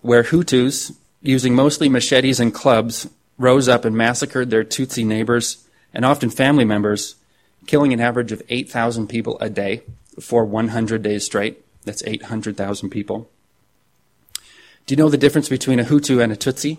where 0.00 0.24
Hutus, 0.24 0.96
using 1.22 1.54
mostly 1.54 1.88
machetes 1.88 2.40
and 2.40 2.54
clubs, 2.54 3.08
rose 3.38 3.68
up 3.68 3.84
and 3.84 3.96
massacred 3.96 4.50
their 4.50 4.64
Tutsi 4.64 5.04
neighbors 5.04 5.64
and 5.92 6.04
often 6.04 6.30
family 6.30 6.64
members, 6.64 7.16
killing 7.66 7.92
an 7.92 8.00
average 8.00 8.32
of 8.32 8.42
8,000 8.48 9.08
people 9.08 9.38
a 9.40 9.50
day 9.50 9.82
for 10.20 10.44
100 10.44 11.02
days 11.02 11.24
straight? 11.24 11.62
That's 11.84 12.02
800,000 12.04 12.90
people. 12.90 13.28
Do 14.86 14.92
you 14.92 14.96
know 14.96 15.08
the 15.08 15.18
difference 15.18 15.48
between 15.48 15.80
a 15.80 15.84
Hutu 15.84 16.22
and 16.22 16.32
a 16.32 16.36
Tutsi? 16.36 16.78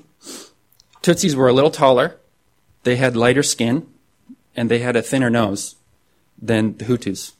Tutsis 1.03 1.35
were 1.35 1.49
a 1.49 1.53
little 1.53 1.71
taller, 1.71 2.15
they 2.83 2.95
had 2.95 3.17
lighter 3.17 3.43
skin, 3.43 3.85
and 4.55 4.71
they 4.71 4.79
had 4.79 4.95
a 4.95 5.01
thinner 5.01 5.29
nose 5.29 5.75
than 6.41 6.77
the 6.77 6.85
Hutus. 6.85 7.33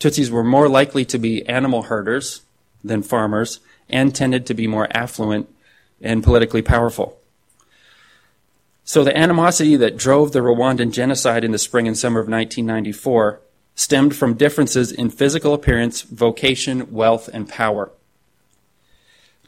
Tutsis 0.00 0.30
were 0.30 0.42
more 0.42 0.70
likely 0.70 1.04
to 1.04 1.18
be 1.18 1.46
animal 1.46 1.82
herders 1.82 2.42
than 2.82 3.02
farmers 3.02 3.60
and 3.90 4.14
tended 4.14 4.46
to 4.46 4.54
be 4.54 4.66
more 4.66 4.88
affluent 4.96 5.48
and 6.00 6.24
politically 6.24 6.62
powerful. 6.62 7.18
So 8.84 9.04
the 9.04 9.16
animosity 9.16 9.76
that 9.76 9.98
drove 9.98 10.32
the 10.32 10.38
Rwandan 10.38 10.92
genocide 10.92 11.44
in 11.44 11.52
the 11.52 11.58
spring 11.58 11.86
and 11.86 11.98
summer 11.98 12.20
of 12.20 12.28
1994 12.28 13.40
stemmed 13.74 14.16
from 14.16 14.32
differences 14.32 14.90
in 14.90 15.10
physical 15.10 15.52
appearance, 15.52 16.00
vocation, 16.00 16.90
wealth, 16.90 17.28
and 17.30 17.46
power. 17.46 17.90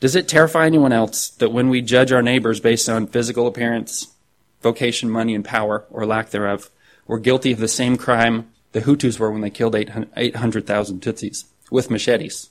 Does 0.00 0.16
it 0.16 0.28
terrify 0.28 0.64
anyone 0.64 0.92
else 0.92 1.28
that 1.28 1.52
when 1.52 1.68
we 1.68 1.82
judge 1.82 2.10
our 2.10 2.22
neighbors 2.22 2.58
based 2.58 2.88
on 2.88 3.06
physical 3.06 3.46
appearance, 3.46 4.08
vocation, 4.62 5.10
money, 5.10 5.34
and 5.34 5.44
power, 5.44 5.84
or 5.90 6.06
lack 6.06 6.30
thereof, 6.30 6.70
we're 7.06 7.18
guilty 7.18 7.52
of 7.52 7.58
the 7.58 7.68
same 7.68 7.96
crime 7.96 8.50
the 8.72 8.80
Hutus 8.80 9.18
were 9.18 9.30
when 9.30 9.42
they 9.42 9.50
killed 9.50 9.74
800,000 9.74 11.02
Tutsis 11.02 11.44
with 11.70 11.90
machetes? 11.90 12.50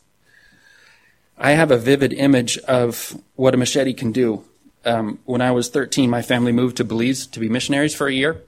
I 1.38 1.52
have 1.52 1.72
a 1.72 1.78
vivid 1.78 2.14
image 2.14 2.58
of 2.60 3.18
what 3.36 3.54
a 3.54 3.58
machete 3.58 3.94
can 3.94 4.12
do. 4.12 4.44
Um, 4.86 5.20
when 5.26 5.42
I 5.42 5.52
was 5.52 5.70
13, 5.70 6.10
my 6.10 6.22
family 6.22 6.52
moved 6.52 6.78
to 6.78 6.84
Belize 6.84 7.26
to 7.28 7.40
be 7.40 7.50
missionaries 7.50 7.96
for 7.96 8.08
a 8.08 8.14
year. 8.14 8.42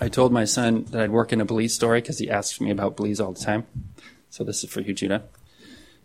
I 0.00 0.08
told 0.08 0.32
my 0.32 0.44
son 0.44 0.84
that 0.90 1.02
I'd 1.02 1.10
work 1.10 1.32
in 1.32 1.40
a 1.40 1.44
Belize 1.44 1.74
story 1.74 2.00
because 2.00 2.18
he 2.18 2.30
asks 2.30 2.60
me 2.60 2.70
about 2.70 2.96
Belize 2.96 3.20
all 3.20 3.32
the 3.32 3.44
time. 3.44 3.66
So 4.30 4.44
this 4.44 4.62
is 4.62 4.70
for 4.70 4.80
you, 4.80 4.94
Judah. 4.94 5.24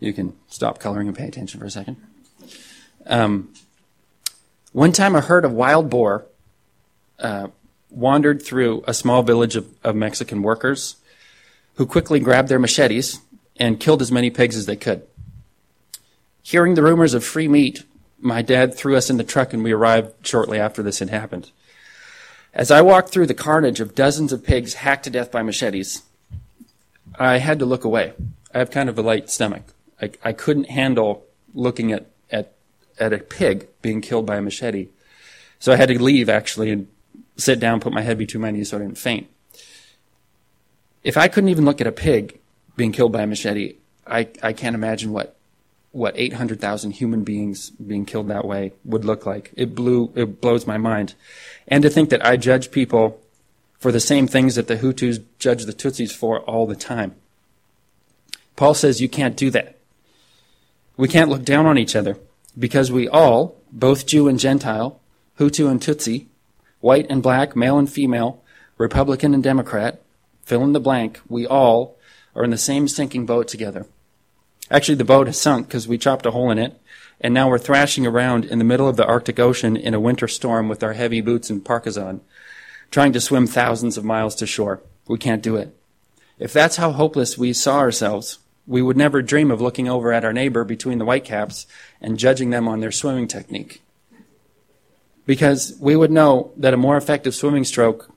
You 0.04 0.12
can 0.12 0.36
stop 0.48 0.78
coloring 0.78 1.08
and 1.08 1.16
pay 1.16 1.26
attention 1.26 1.58
for 1.58 1.66
a 1.66 1.70
second. 1.70 1.96
Um, 3.06 3.54
one 4.72 4.92
time, 4.92 5.14
a 5.14 5.20
herd 5.22 5.44
of 5.44 5.52
wild 5.52 5.88
boar 5.88 6.26
uh, 7.18 7.48
wandered 7.90 8.42
through 8.42 8.84
a 8.86 8.92
small 8.92 9.22
village 9.22 9.56
of, 9.56 9.66
of 9.82 9.96
Mexican 9.96 10.42
workers 10.42 10.96
who 11.76 11.86
quickly 11.86 12.20
grabbed 12.20 12.48
their 12.48 12.58
machetes 12.58 13.20
and 13.56 13.80
killed 13.80 14.02
as 14.02 14.12
many 14.12 14.30
pigs 14.30 14.56
as 14.56 14.66
they 14.66 14.76
could. 14.76 15.06
Hearing 16.42 16.74
the 16.74 16.82
rumors 16.82 17.14
of 17.14 17.24
free 17.24 17.48
meat, 17.48 17.84
my 18.20 18.42
dad 18.42 18.74
threw 18.74 18.96
us 18.96 19.08
in 19.08 19.16
the 19.16 19.24
truck 19.24 19.54
and 19.54 19.64
we 19.64 19.72
arrived 19.72 20.26
shortly 20.26 20.58
after 20.58 20.82
this 20.82 20.98
had 20.98 21.08
happened. 21.08 21.50
As 22.52 22.70
I 22.70 22.82
walked 22.82 23.08
through 23.08 23.26
the 23.26 23.34
carnage 23.34 23.80
of 23.80 23.94
dozens 23.94 24.32
of 24.32 24.44
pigs 24.44 24.74
hacked 24.74 25.04
to 25.04 25.10
death 25.10 25.32
by 25.32 25.42
machetes, 25.42 26.02
I 27.18 27.38
had 27.38 27.58
to 27.60 27.66
look 27.66 27.84
away. 27.84 28.12
I 28.52 28.58
have 28.58 28.70
kind 28.70 28.88
of 28.88 28.98
a 28.98 29.02
light 29.02 29.30
stomach. 29.30 29.73
I, 30.00 30.10
I 30.22 30.32
couldn't 30.32 30.70
handle 30.70 31.24
looking 31.54 31.92
at, 31.92 32.06
at, 32.30 32.52
at 32.98 33.12
a 33.12 33.18
pig 33.18 33.68
being 33.82 34.00
killed 34.00 34.26
by 34.26 34.36
a 34.36 34.42
machete. 34.42 34.88
So 35.58 35.72
I 35.72 35.76
had 35.76 35.88
to 35.88 36.02
leave 36.02 36.28
actually 36.28 36.70
and 36.70 36.88
sit 37.36 37.60
down, 37.60 37.80
put 37.80 37.92
my 37.92 38.02
head 38.02 38.18
between 38.18 38.42
my 38.42 38.50
knees 38.50 38.70
so 38.70 38.76
I 38.76 38.80
didn't 38.80 38.98
faint. 38.98 39.28
If 41.02 41.16
I 41.16 41.28
couldn't 41.28 41.50
even 41.50 41.64
look 41.64 41.80
at 41.80 41.86
a 41.86 41.92
pig 41.92 42.40
being 42.76 42.92
killed 42.92 43.12
by 43.12 43.22
a 43.22 43.26
machete, 43.26 43.76
I, 44.06 44.28
I 44.42 44.52
can't 44.52 44.74
imagine 44.74 45.12
what 45.12 45.36
what 45.92 46.12
800,000 46.16 46.90
human 46.90 47.22
beings 47.22 47.70
being 47.70 48.04
killed 48.04 48.26
that 48.26 48.44
way 48.44 48.72
would 48.84 49.04
look 49.04 49.26
like. 49.26 49.52
It 49.56 49.76
blew 49.76 50.12
it 50.16 50.40
blows 50.40 50.66
my 50.66 50.76
mind. 50.76 51.14
And 51.68 51.82
to 51.84 51.90
think 51.90 52.10
that 52.10 52.26
I 52.26 52.36
judge 52.36 52.72
people 52.72 53.20
for 53.78 53.92
the 53.92 54.00
same 54.00 54.26
things 54.26 54.56
that 54.56 54.66
the 54.66 54.76
Hutus 54.76 55.22
judge 55.38 55.64
the 55.64 55.72
Tutsis 55.72 56.10
for 56.10 56.40
all 56.40 56.66
the 56.66 56.74
time. 56.74 57.14
Paul 58.56 58.74
says 58.74 59.00
you 59.00 59.08
can't 59.08 59.36
do 59.36 59.50
that. 59.50 59.78
We 60.96 61.08
can't 61.08 61.30
look 61.30 61.44
down 61.44 61.66
on 61.66 61.78
each 61.78 61.96
other 61.96 62.16
because 62.58 62.92
we 62.92 63.08
all, 63.08 63.56
both 63.72 64.06
Jew 64.06 64.28
and 64.28 64.38
Gentile, 64.38 65.00
Hutu 65.38 65.68
and 65.68 65.80
Tutsi, 65.80 66.26
white 66.80 67.06
and 67.10 67.22
black, 67.22 67.56
male 67.56 67.78
and 67.78 67.90
female, 67.90 68.42
Republican 68.78 69.34
and 69.34 69.42
Democrat, 69.42 70.02
fill 70.42 70.62
in 70.62 70.72
the 70.72 70.80
blank, 70.80 71.20
we 71.28 71.46
all 71.46 71.96
are 72.34 72.44
in 72.44 72.50
the 72.50 72.58
same 72.58 72.86
sinking 72.86 73.26
boat 73.26 73.48
together. 73.48 73.86
Actually, 74.70 74.96
the 74.96 75.04
boat 75.04 75.26
has 75.26 75.40
sunk 75.40 75.66
because 75.66 75.88
we 75.88 75.98
chopped 75.98 76.26
a 76.26 76.30
hole 76.30 76.50
in 76.50 76.58
it, 76.58 76.80
and 77.20 77.34
now 77.34 77.48
we're 77.48 77.58
thrashing 77.58 78.06
around 78.06 78.44
in 78.44 78.58
the 78.58 78.64
middle 78.64 78.88
of 78.88 78.96
the 78.96 79.06
Arctic 79.06 79.38
Ocean 79.38 79.76
in 79.76 79.94
a 79.94 80.00
winter 80.00 80.28
storm 80.28 80.68
with 80.68 80.82
our 80.82 80.94
heavy 80.94 81.20
boots 81.20 81.50
and 81.50 81.64
parkas 81.64 81.98
on, 81.98 82.20
trying 82.90 83.12
to 83.12 83.20
swim 83.20 83.46
thousands 83.46 83.96
of 83.96 84.04
miles 84.04 84.34
to 84.36 84.46
shore. 84.46 84.82
We 85.06 85.18
can't 85.18 85.42
do 85.42 85.56
it. 85.56 85.76
If 86.38 86.52
that's 86.52 86.76
how 86.76 86.92
hopeless 86.92 87.38
we 87.38 87.52
saw 87.52 87.78
ourselves, 87.78 88.38
we 88.66 88.82
would 88.82 88.96
never 88.96 89.22
dream 89.22 89.50
of 89.50 89.60
looking 89.60 89.88
over 89.88 90.12
at 90.12 90.24
our 90.24 90.32
neighbor 90.32 90.64
between 90.64 90.98
the 90.98 91.04
whitecaps 91.04 91.66
and 92.00 92.18
judging 92.18 92.50
them 92.50 92.66
on 92.66 92.80
their 92.80 92.92
swimming 92.92 93.28
technique 93.28 93.82
because 95.26 95.76
we 95.80 95.96
would 95.96 96.10
know 96.10 96.52
that 96.56 96.74
a 96.74 96.78
more 96.78 96.96
effective 96.96 97.34
swimming 97.34 97.64
stroke 97.64 98.12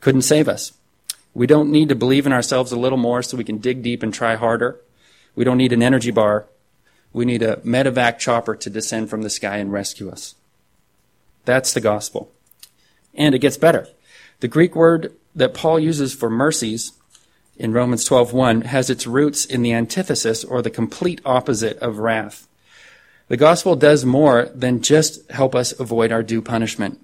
couldn't 0.00 0.22
save 0.22 0.48
us. 0.48 0.72
We 1.32 1.46
don't 1.46 1.70
need 1.70 1.88
to 1.88 1.94
believe 1.94 2.26
in 2.26 2.32
ourselves 2.32 2.70
a 2.70 2.78
little 2.78 2.98
more 2.98 3.22
so 3.22 3.36
we 3.36 3.44
can 3.44 3.58
dig 3.58 3.82
deep 3.82 4.02
and 4.02 4.14
try 4.14 4.36
harder. 4.36 4.80
We 5.34 5.44
don't 5.44 5.58
need 5.58 5.72
an 5.72 5.82
energy 5.82 6.12
bar. 6.12 6.46
We 7.12 7.24
need 7.24 7.42
a 7.42 7.56
medevac 7.56 8.18
chopper 8.18 8.54
to 8.56 8.70
descend 8.70 9.10
from 9.10 9.22
the 9.22 9.30
sky 9.30 9.56
and 9.56 9.72
rescue 9.72 10.10
us. 10.10 10.34
That's 11.44 11.72
the 11.72 11.80
gospel. 11.80 12.30
And 13.14 13.34
it 13.34 13.40
gets 13.40 13.56
better. 13.56 13.88
The 14.40 14.48
Greek 14.48 14.74
word 14.74 15.12
that 15.34 15.54
Paul 15.54 15.80
uses 15.80 16.14
for 16.14 16.30
mercies 16.30 16.92
in 17.56 17.72
Romans 17.72 18.04
12:1 18.04 18.62
has 18.62 18.90
its 18.90 19.06
roots 19.06 19.44
in 19.44 19.62
the 19.62 19.72
antithesis 19.72 20.44
or 20.44 20.60
the 20.60 20.70
complete 20.70 21.20
opposite 21.24 21.78
of 21.78 21.98
wrath. 21.98 22.46
The 23.28 23.36
gospel 23.36 23.76
does 23.76 24.04
more 24.04 24.50
than 24.54 24.82
just 24.82 25.30
help 25.30 25.54
us 25.54 25.78
avoid 25.78 26.12
our 26.12 26.22
due 26.22 26.42
punishment. 26.42 27.00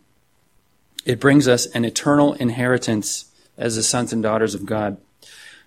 It 1.04 1.20
brings 1.20 1.48
us 1.48 1.66
an 1.66 1.84
eternal 1.84 2.34
inheritance 2.34 3.26
as 3.56 3.76
the 3.76 3.82
sons 3.82 4.12
and 4.12 4.22
daughters 4.22 4.54
of 4.54 4.66
God. 4.66 4.98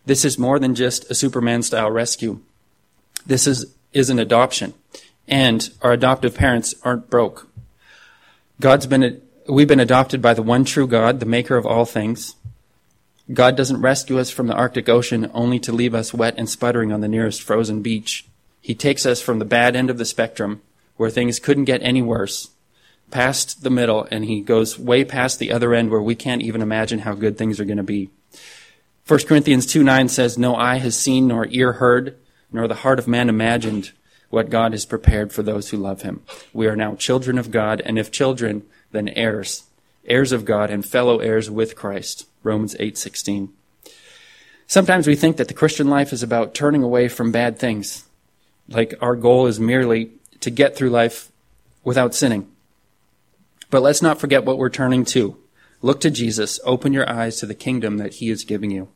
This 0.05 0.25
is 0.25 0.37
more 0.37 0.59
than 0.59 0.75
just 0.75 1.09
a 1.09 1.15
Superman 1.15 1.63
style 1.63 1.89
rescue. 1.89 2.39
This 3.25 3.47
is, 3.47 3.73
is 3.93 4.09
an 4.09 4.19
adoption. 4.19 4.73
And 5.27 5.69
our 5.81 5.93
adoptive 5.93 6.35
parents 6.35 6.75
aren't 6.83 7.09
broke. 7.09 7.47
God's 8.59 8.85
been, 8.85 9.21
we've 9.47 9.67
been 9.67 9.79
adopted 9.79 10.21
by 10.21 10.33
the 10.33 10.43
one 10.43 10.65
true 10.65 10.87
God, 10.87 11.19
the 11.19 11.25
maker 11.25 11.55
of 11.55 11.65
all 11.65 11.85
things. 11.85 12.35
God 13.31 13.55
doesn't 13.55 13.81
rescue 13.81 14.19
us 14.19 14.29
from 14.29 14.47
the 14.47 14.53
Arctic 14.53 14.89
Ocean 14.89 15.31
only 15.33 15.59
to 15.59 15.71
leave 15.71 15.95
us 15.95 16.13
wet 16.13 16.35
and 16.37 16.49
sputtering 16.49 16.91
on 16.91 16.99
the 16.99 17.07
nearest 17.07 17.41
frozen 17.41 17.81
beach. 17.81 18.25
He 18.59 18.75
takes 18.75 19.05
us 19.05 19.21
from 19.21 19.39
the 19.39 19.45
bad 19.45 19.75
end 19.75 19.89
of 19.89 19.97
the 19.97 20.05
spectrum, 20.05 20.61
where 20.97 21.09
things 21.09 21.39
couldn't 21.39 21.63
get 21.65 21.81
any 21.81 22.01
worse, 22.01 22.49
past 23.11 23.63
the 23.63 23.69
middle, 23.69 24.07
and 24.11 24.25
he 24.25 24.41
goes 24.41 24.77
way 24.77 25.05
past 25.05 25.39
the 25.39 25.51
other 25.51 25.73
end 25.73 25.89
where 25.89 26.01
we 26.01 26.15
can't 26.15 26.41
even 26.41 26.61
imagine 26.61 26.99
how 26.99 27.13
good 27.13 27.37
things 27.37 27.59
are 27.59 27.65
going 27.65 27.77
to 27.77 27.83
be. 27.83 28.09
1 29.07 29.19
Corinthians 29.21 29.65
2 29.65 29.83
9 29.83 30.09
says, 30.09 30.37
No 30.37 30.55
eye 30.55 30.77
has 30.77 30.97
seen, 30.97 31.27
nor 31.27 31.47
ear 31.49 31.73
heard, 31.73 32.17
nor 32.51 32.67
the 32.67 32.75
heart 32.75 32.99
of 32.99 33.07
man 33.07 33.29
imagined 33.29 33.91
what 34.29 34.49
God 34.49 34.71
has 34.71 34.85
prepared 34.85 35.31
for 35.31 35.43
those 35.43 35.69
who 35.69 35.77
love 35.77 36.01
him. 36.01 36.23
We 36.53 36.67
are 36.67 36.75
now 36.75 36.95
children 36.95 37.37
of 37.37 37.51
God, 37.51 37.81
and 37.85 37.99
if 37.99 38.11
children, 38.11 38.63
then 38.91 39.09
heirs, 39.09 39.63
heirs 40.05 40.31
of 40.31 40.45
God 40.45 40.69
and 40.69 40.85
fellow 40.85 41.19
heirs 41.19 41.49
with 41.49 41.75
Christ. 41.75 42.27
Romans 42.43 42.75
8:16. 42.79 43.49
Sometimes 44.67 45.07
we 45.07 45.15
think 45.15 45.37
that 45.37 45.47
the 45.47 45.53
Christian 45.53 45.89
life 45.89 46.13
is 46.13 46.23
about 46.23 46.53
turning 46.53 46.83
away 46.83 47.07
from 47.07 47.31
bad 47.31 47.59
things, 47.59 48.05
like 48.67 48.93
our 49.01 49.15
goal 49.15 49.45
is 49.47 49.59
merely 49.59 50.11
to 50.39 50.49
get 50.49 50.75
through 50.75 50.89
life 50.89 51.31
without 51.83 52.15
sinning. 52.15 52.47
But 53.69 53.81
let's 53.81 54.01
not 54.01 54.19
forget 54.19 54.45
what 54.45 54.57
we're 54.57 54.69
turning 54.69 55.05
to. 55.05 55.37
Look 55.81 55.99
to 56.01 56.11
Jesus. 56.11 56.59
Open 56.63 56.93
your 56.93 57.09
eyes 57.09 57.37
to 57.37 57.45
the 57.45 57.55
kingdom 57.55 57.97
that 57.97 58.15
he 58.15 58.29
is 58.29 58.43
giving 58.45 58.71
you. 58.71 58.87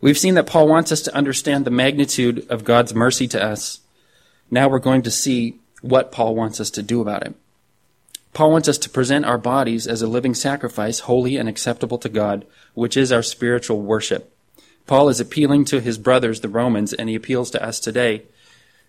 We've 0.00 0.18
seen 0.18 0.34
that 0.34 0.46
Paul 0.46 0.68
wants 0.68 0.90
us 0.92 1.02
to 1.02 1.14
understand 1.14 1.64
the 1.64 1.70
magnitude 1.70 2.46
of 2.48 2.64
God's 2.64 2.94
mercy 2.94 3.28
to 3.28 3.42
us. 3.42 3.80
Now 4.50 4.68
we're 4.68 4.78
going 4.78 5.02
to 5.02 5.10
see 5.10 5.60
what 5.82 6.12
Paul 6.12 6.34
wants 6.34 6.60
us 6.60 6.70
to 6.70 6.82
do 6.82 7.00
about 7.00 7.26
it. 7.26 7.34
Paul 8.32 8.52
wants 8.52 8.68
us 8.68 8.78
to 8.78 8.90
present 8.90 9.24
our 9.24 9.38
bodies 9.38 9.86
as 9.86 10.02
a 10.02 10.06
living 10.06 10.34
sacrifice, 10.34 11.00
holy 11.00 11.36
and 11.36 11.48
acceptable 11.48 11.98
to 11.98 12.08
God, 12.08 12.46
which 12.74 12.96
is 12.96 13.10
our 13.10 13.22
spiritual 13.22 13.82
worship. 13.82 14.32
Paul 14.86 15.08
is 15.08 15.20
appealing 15.20 15.64
to 15.66 15.80
his 15.80 15.98
brothers, 15.98 16.40
the 16.40 16.48
Romans, 16.48 16.92
and 16.92 17.08
he 17.08 17.14
appeals 17.14 17.50
to 17.50 17.62
us 17.62 17.80
today 17.80 18.22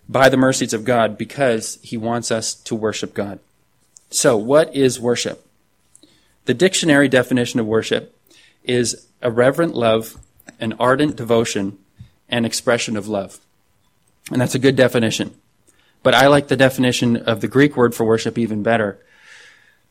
by 0.08 0.28
the 0.28 0.36
mercies 0.36 0.72
of 0.72 0.84
God 0.84 1.16
because 1.16 1.78
he 1.82 1.96
wants 1.96 2.30
us 2.30 2.54
to 2.54 2.74
worship 2.74 3.14
God. 3.14 3.38
So, 4.10 4.36
what 4.36 4.74
is 4.74 5.00
worship? 5.00 5.46
The 6.44 6.54
dictionary 6.54 7.08
definition 7.08 7.60
of 7.60 7.66
worship 7.66 8.18
is 8.64 9.06
a 9.20 9.30
reverent 9.30 9.74
love, 9.74 10.18
an 10.60 10.74
ardent 10.78 11.16
devotion, 11.16 11.78
an 12.28 12.44
expression 12.44 12.96
of 12.96 13.08
love. 13.08 13.38
And 14.30 14.40
that's 14.40 14.54
a 14.54 14.60
good 14.60 14.76
definition. 14.76 15.34
But 16.02 16.14
I 16.14 16.26
like 16.26 16.48
the 16.48 16.56
definition 16.56 17.16
of 17.16 17.40
the 17.40 17.48
Greek 17.48 17.76
word 17.76 17.94
for 17.94 18.04
worship 18.04 18.36
even 18.38 18.62
better. 18.62 18.98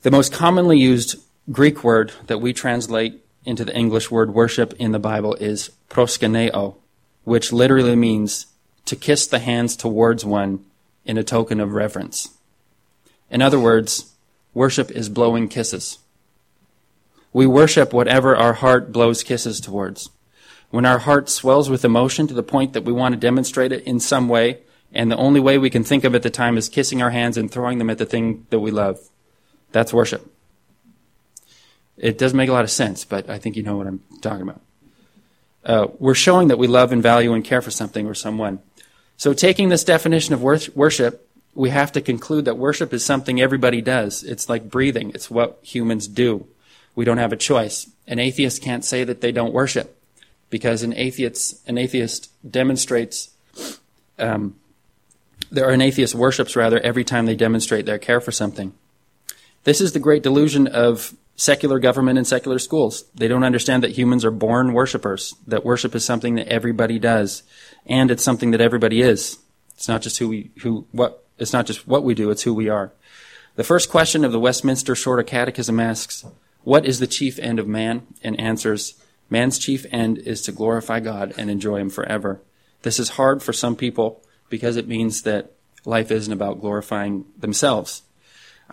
The 0.01 0.11
most 0.11 0.33
commonly 0.33 0.79
used 0.79 1.19
Greek 1.51 1.83
word 1.83 2.11
that 2.25 2.39
we 2.39 2.53
translate 2.53 3.23
into 3.45 3.63
the 3.63 3.75
English 3.75 4.09
word 4.09 4.33
worship 4.33 4.73
in 4.79 4.93
the 4.93 4.99
Bible 4.99 5.35
is 5.35 5.69
proskuneo, 5.89 6.75
which 7.23 7.53
literally 7.53 7.95
means 7.95 8.47
to 8.85 8.95
kiss 8.95 9.27
the 9.27 9.37
hands 9.37 9.75
towards 9.75 10.25
one 10.25 10.65
in 11.05 11.19
a 11.19 11.23
token 11.23 11.59
of 11.59 11.73
reverence. 11.73 12.29
In 13.29 13.43
other 13.43 13.59
words, 13.59 14.13
worship 14.55 14.89
is 14.89 15.07
blowing 15.07 15.47
kisses. 15.47 15.99
We 17.31 17.45
worship 17.45 17.93
whatever 17.93 18.35
our 18.35 18.53
heart 18.53 18.91
blows 18.91 19.21
kisses 19.21 19.59
towards. 19.59 20.09
When 20.71 20.85
our 20.85 20.99
heart 20.99 21.29
swells 21.29 21.69
with 21.69 21.85
emotion 21.85 22.25
to 22.25 22.33
the 22.33 22.41
point 22.41 22.73
that 22.73 22.85
we 22.85 22.91
want 22.91 23.13
to 23.13 23.19
demonstrate 23.19 23.71
it 23.71 23.83
in 23.83 23.99
some 23.99 24.27
way, 24.27 24.61
and 24.91 25.11
the 25.11 25.17
only 25.17 25.39
way 25.39 25.59
we 25.59 25.69
can 25.69 25.83
think 25.83 26.03
of 26.03 26.15
at 26.15 26.23
the 26.23 26.31
time 26.31 26.57
is 26.57 26.69
kissing 26.69 27.03
our 27.03 27.11
hands 27.11 27.37
and 27.37 27.51
throwing 27.51 27.77
them 27.77 27.91
at 27.91 27.99
the 27.99 28.05
thing 28.05 28.47
that 28.49 28.59
we 28.59 28.71
love, 28.71 28.99
that's 29.71 29.93
worship. 29.93 30.27
It 31.97 32.17
doesn't 32.17 32.37
make 32.37 32.49
a 32.49 32.53
lot 32.53 32.63
of 32.63 32.71
sense, 32.71 33.05
but 33.05 33.29
I 33.29 33.37
think 33.37 33.55
you 33.55 33.63
know 33.63 33.77
what 33.77 33.87
I'm 33.87 34.01
talking 34.21 34.41
about. 34.41 34.61
Uh, 35.63 35.87
we're 35.99 36.15
showing 36.15 36.47
that 36.47 36.57
we 36.57 36.67
love 36.67 36.91
and 36.91 37.03
value 37.03 37.33
and 37.33 37.43
care 37.43 37.61
for 37.61 37.71
something 37.71 38.07
or 38.07 38.15
someone. 38.15 38.59
So, 39.17 39.33
taking 39.33 39.69
this 39.69 39.83
definition 39.83 40.33
of 40.33 40.41
worship, 40.41 41.27
we 41.53 41.69
have 41.69 41.91
to 41.91 42.01
conclude 42.01 42.45
that 42.45 42.57
worship 42.57 42.91
is 42.93 43.05
something 43.05 43.39
everybody 43.39 43.81
does. 43.81 44.23
It's 44.23 44.49
like 44.49 44.69
breathing, 44.69 45.11
it's 45.13 45.29
what 45.29 45.59
humans 45.61 46.07
do. 46.07 46.47
We 46.95 47.05
don't 47.05 47.19
have 47.19 47.31
a 47.31 47.37
choice. 47.37 47.89
An 48.07 48.19
atheist 48.19 48.61
can't 48.61 48.83
say 48.83 49.03
that 49.03 49.21
they 49.21 49.31
don't 49.31 49.53
worship 49.53 49.97
because 50.49 50.83
an 50.83 50.93
atheist, 50.93 51.67
an 51.67 51.77
atheist 51.77 52.31
demonstrates, 52.49 53.29
um, 54.17 54.55
an 55.51 55.81
atheist 55.81 56.15
worships 56.15 56.55
rather 56.55 56.79
every 56.79 57.03
time 57.03 57.25
they 57.25 57.35
demonstrate 57.35 57.85
their 57.85 57.99
care 57.99 58.21
for 58.21 58.31
something. 58.31 58.73
This 59.63 59.81
is 59.81 59.91
the 59.91 59.99
great 59.99 60.23
delusion 60.23 60.67
of 60.67 61.13
secular 61.35 61.79
government 61.79 62.17
and 62.17 62.27
secular 62.27 62.59
schools. 62.59 63.05
They 63.15 63.27
don't 63.27 63.43
understand 63.43 63.83
that 63.83 63.91
humans 63.91 64.25
are 64.25 64.31
born 64.31 64.73
worshipers, 64.73 65.35
that 65.47 65.65
worship 65.65 65.95
is 65.95 66.05
something 66.05 66.35
that 66.35 66.47
everybody 66.47 66.99
does, 66.99 67.43
and 67.85 68.11
it's 68.11 68.23
something 68.23 68.51
that 68.51 68.61
everybody 68.61 69.01
is. 69.01 69.39
It's 69.75 69.87
not 69.87 70.01
just 70.01 70.17
who 70.19 70.29
we, 70.29 70.51
who, 70.61 70.85
what, 70.91 71.25
it's 71.37 71.53
not 71.53 71.65
just 71.65 71.87
what 71.87 72.03
we 72.03 72.13
do, 72.13 72.29
it's 72.29 72.43
who 72.43 72.53
we 72.53 72.69
are. 72.69 72.91
The 73.55 73.63
first 73.63 73.89
question 73.89 74.23
of 74.23 74.31
the 74.31 74.39
Westminster 74.39 74.95
Shorter 74.95 75.23
Catechism 75.23 75.79
asks, 75.79 76.25
What 76.63 76.85
is 76.85 76.99
the 76.99 77.07
chief 77.07 77.39
end 77.39 77.59
of 77.59 77.67
man? 77.67 78.07
And 78.23 78.39
answers, 78.39 78.95
Man's 79.29 79.57
chief 79.57 79.85
end 79.91 80.19
is 80.19 80.41
to 80.43 80.51
glorify 80.51 80.99
God 80.99 81.33
and 81.37 81.49
enjoy 81.49 81.77
Him 81.77 81.89
forever. 81.89 82.41
This 82.83 82.99
is 82.99 83.09
hard 83.09 83.41
for 83.41 83.53
some 83.53 83.75
people 83.75 84.23
because 84.49 84.75
it 84.75 84.87
means 84.87 85.23
that 85.23 85.51
life 85.85 86.11
isn't 86.11 86.33
about 86.33 86.61
glorifying 86.61 87.25
themselves. 87.37 88.03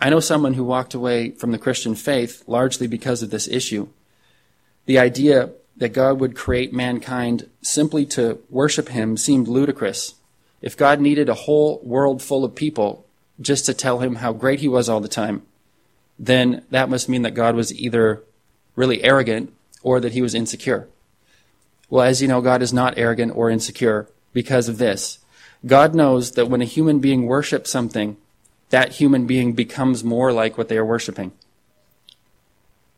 I 0.01 0.09
know 0.09 0.21
someone 0.21 0.53
who 0.53 0.63
walked 0.63 0.93
away 0.93 1.31
from 1.31 1.51
the 1.51 1.57
Christian 1.57 1.93
faith 1.93 2.43
largely 2.47 2.87
because 2.87 3.21
of 3.21 3.31
this 3.31 3.49
issue. 3.49 3.89
The 4.85 4.97
idea 4.97 5.51
that 5.75 5.93
God 5.93 6.19
would 6.21 6.37
create 6.37 6.73
mankind 6.73 7.49
simply 7.61 8.05
to 8.07 8.39
worship 8.49 8.89
him 8.89 9.17
seemed 9.17 9.49
ludicrous. 9.49 10.15
If 10.61 10.77
God 10.77 11.01
needed 11.01 11.27
a 11.27 11.33
whole 11.33 11.81
world 11.83 12.21
full 12.21 12.45
of 12.45 12.55
people 12.55 13.05
just 13.41 13.65
to 13.65 13.73
tell 13.73 13.99
him 13.99 14.15
how 14.15 14.31
great 14.31 14.61
he 14.61 14.67
was 14.69 14.87
all 14.87 15.01
the 15.01 15.09
time, 15.09 15.41
then 16.17 16.63
that 16.69 16.89
must 16.89 17.09
mean 17.09 17.21
that 17.23 17.33
God 17.33 17.55
was 17.55 17.73
either 17.73 18.23
really 18.75 19.03
arrogant 19.03 19.53
or 19.83 19.99
that 19.99 20.13
he 20.13 20.21
was 20.21 20.33
insecure. 20.33 20.87
Well, 21.89 22.05
as 22.05 22.21
you 22.21 22.27
know, 22.27 22.41
God 22.41 22.61
is 22.61 22.73
not 22.73 22.97
arrogant 22.97 23.33
or 23.35 23.49
insecure 23.49 24.07
because 24.31 24.69
of 24.69 24.77
this. 24.77 25.19
God 25.65 25.93
knows 25.93 26.31
that 26.31 26.47
when 26.49 26.61
a 26.61 26.65
human 26.65 26.99
being 26.99 27.25
worships 27.25 27.69
something, 27.69 28.15
that 28.69 28.93
human 28.93 29.25
being 29.25 29.53
becomes 29.53 30.03
more 30.03 30.31
like 30.31 30.57
what 30.57 30.67
they 30.67 30.77
are 30.77 30.85
worshiping. 30.85 31.31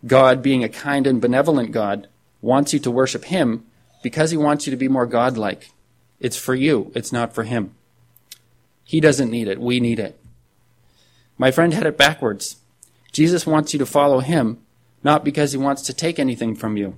God, 0.05 0.41
being 0.41 0.63
a 0.63 0.69
kind 0.69 1.05
and 1.05 1.21
benevolent 1.21 1.71
God, 1.71 2.07
wants 2.41 2.73
you 2.73 2.79
to 2.79 2.91
worship 2.91 3.25
Him 3.25 3.65
because 4.01 4.31
He 4.31 4.37
wants 4.37 4.65
you 4.65 4.71
to 4.71 4.77
be 4.77 4.87
more 4.87 5.05
godlike. 5.05 5.69
It's 6.19 6.37
for 6.37 6.55
you, 6.55 6.91
it's 6.95 7.11
not 7.11 7.33
for 7.33 7.43
Him. 7.43 7.73
He 8.83 8.99
doesn't 8.99 9.31
need 9.31 9.47
it, 9.47 9.59
we 9.59 9.79
need 9.79 9.99
it. 9.99 10.19
My 11.37 11.51
friend 11.51 11.73
had 11.73 11.85
it 11.85 11.97
backwards. 11.97 12.57
Jesus 13.11 13.45
wants 13.45 13.73
you 13.73 13.79
to 13.79 13.85
follow 13.85 14.19
Him, 14.19 14.59
not 15.03 15.23
because 15.23 15.51
He 15.51 15.57
wants 15.57 15.81
to 15.83 15.93
take 15.93 16.19
anything 16.19 16.55
from 16.55 16.77
you. 16.77 16.95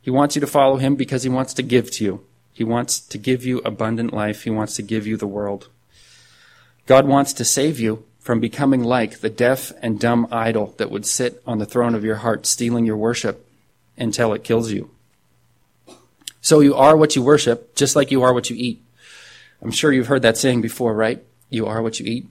He 0.00 0.10
wants 0.10 0.34
you 0.34 0.40
to 0.40 0.46
follow 0.46 0.76
Him 0.76 0.96
because 0.96 1.22
He 1.22 1.28
wants 1.28 1.54
to 1.54 1.62
give 1.62 1.90
to 1.92 2.04
you. 2.04 2.26
He 2.52 2.62
wants 2.62 3.00
to 3.00 3.18
give 3.18 3.44
you 3.44 3.58
abundant 3.64 4.12
life. 4.12 4.42
He 4.42 4.50
wants 4.50 4.76
to 4.76 4.82
give 4.82 5.06
you 5.06 5.16
the 5.16 5.26
world. 5.26 5.68
God 6.86 7.06
wants 7.06 7.32
to 7.34 7.44
save 7.44 7.80
you 7.80 8.04
from 8.18 8.40
becoming 8.40 8.82
like 8.82 9.20
the 9.20 9.30
deaf 9.30 9.72
and 9.82 10.00
dumb 10.00 10.26
idol 10.30 10.74
that 10.78 10.90
would 10.90 11.06
sit 11.06 11.42
on 11.46 11.58
the 11.58 11.66
throne 11.66 11.94
of 11.94 12.04
your 12.04 12.16
heart, 12.16 12.46
stealing 12.46 12.86
your 12.86 12.96
worship 12.96 13.46
until 13.96 14.32
it 14.32 14.44
kills 14.44 14.72
you. 14.72 14.90
So 16.40 16.60
you 16.60 16.74
are 16.74 16.96
what 16.96 17.16
you 17.16 17.22
worship, 17.22 17.74
just 17.74 17.96
like 17.96 18.10
you 18.10 18.22
are 18.22 18.34
what 18.34 18.50
you 18.50 18.56
eat. 18.58 18.82
I'm 19.62 19.70
sure 19.70 19.92
you've 19.92 20.08
heard 20.08 20.22
that 20.22 20.36
saying 20.36 20.60
before, 20.60 20.94
right? 20.94 21.24
You 21.48 21.66
are 21.66 21.82
what 21.82 22.00
you 22.00 22.06
eat. 22.06 22.26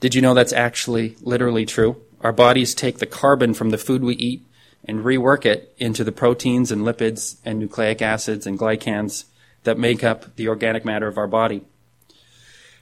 Did 0.00 0.14
you 0.14 0.22
know 0.22 0.32
that's 0.32 0.52
actually 0.52 1.16
literally 1.20 1.66
true? 1.66 2.00
Our 2.20 2.32
bodies 2.32 2.74
take 2.74 2.98
the 2.98 3.06
carbon 3.06 3.52
from 3.52 3.70
the 3.70 3.78
food 3.78 4.02
we 4.02 4.14
eat 4.14 4.44
and 4.84 5.00
rework 5.00 5.44
it 5.44 5.74
into 5.78 6.04
the 6.04 6.12
proteins 6.12 6.72
and 6.72 6.82
lipids 6.82 7.36
and 7.44 7.58
nucleic 7.58 8.00
acids 8.00 8.46
and 8.46 8.58
glycans 8.58 9.24
that 9.64 9.78
make 9.78 10.02
up 10.02 10.36
the 10.36 10.48
organic 10.48 10.84
matter 10.84 11.08
of 11.08 11.18
our 11.18 11.26
body. 11.26 11.62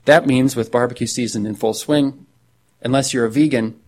That 0.07 0.27
means 0.27 0.57
with 0.57 0.73
barbecue 0.73 1.07
season 1.07 1.47
in 1.47 1.55
full 1.57 1.75
swing, 1.75 2.27
unless 2.81 3.13
you're 3.13 3.27
a 3.27 3.31
vegan, 3.31 3.79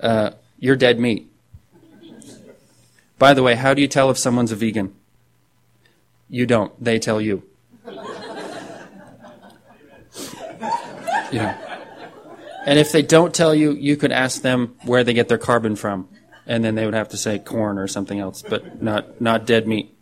uh, 0.00 0.32
you're 0.58 0.76
dead 0.76 0.98
meat. 0.98 1.30
By 3.18 3.34
the 3.34 3.42
way, 3.42 3.54
how 3.54 3.72
do 3.72 3.80
you 3.80 3.88
tell 3.88 4.10
if 4.10 4.18
someone's 4.18 4.52
a 4.52 4.56
vegan? 4.56 4.94
You 6.28 6.46
don't. 6.46 6.72
They 6.82 6.98
tell 6.98 7.20
you. 7.20 7.44
know. 11.32 11.56
And 12.66 12.78
if 12.78 12.92
they 12.92 13.02
don't 13.02 13.34
tell 13.34 13.54
you, 13.54 13.72
you 13.72 13.96
could 13.96 14.12
ask 14.12 14.42
them 14.42 14.76
where 14.84 15.04
they 15.04 15.14
get 15.14 15.28
their 15.28 15.38
carbon 15.38 15.76
from. 15.76 16.08
And 16.46 16.64
then 16.64 16.74
they 16.74 16.84
would 16.84 16.94
have 16.94 17.10
to 17.10 17.16
say 17.16 17.38
corn 17.38 17.78
or 17.78 17.86
something 17.86 18.18
else, 18.18 18.42
but 18.42 18.82
not, 18.82 19.20
not 19.20 19.46
dead 19.46 19.68
meat. 19.68 19.94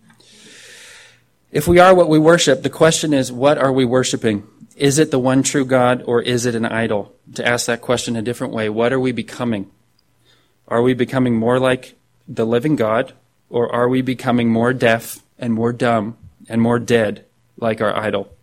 If 1.53 1.69
we 1.69 1.79
are 1.79 1.95
what 1.95 2.09
we 2.09 2.19
worship, 2.19 2.63
the 2.63 2.71
question 2.71 3.13
is, 3.13 3.31
what 3.31 3.59
are 3.59 3.71
we 3.71 3.85
worshiping? 3.85 4.47
Is 4.75 4.99
it 4.99 5.11
the 5.11 5.19
one 5.19 5.43
true 5.43 5.67
God 5.67 6.03
or 6.07 6.23
is 6.23 6.47
it 6.47 6.55
an 6.55 6.65
idol? 6.65 7.15
To 7.35 7.47
ask 7.47 7.67
that 7.67 7.83
question 7.83 8.17
a 8.17 8.23
different 8.23 8.55
way, 8.55 8.71
what 8.71 8.91
are 8.91 8.99
we 8.99 9.13
becoming? 9.13 9.71
Are 10.67 10.81
we 10.81 10.95
becoming 10.95 11.37
more 11.37 11.61
like 11.61 11.95
the 12.27 12.47
living 12.47 12.75
God 12.75 13.13
or 13.51 13.71
are 13.71 13.87
we 13.87 14.01
becoming 14.01 14.49
more 14.49 14.73
deaf 14.73 15.23
and 15.39 15.53
more 15.53 15.75
dumb 15.75 16.17
and 16.49 16.63
more 16.63 16.79
dead 16.79 17.27
like 17.59 17.83
our 17.83 17.95
idol? 17.95 18.35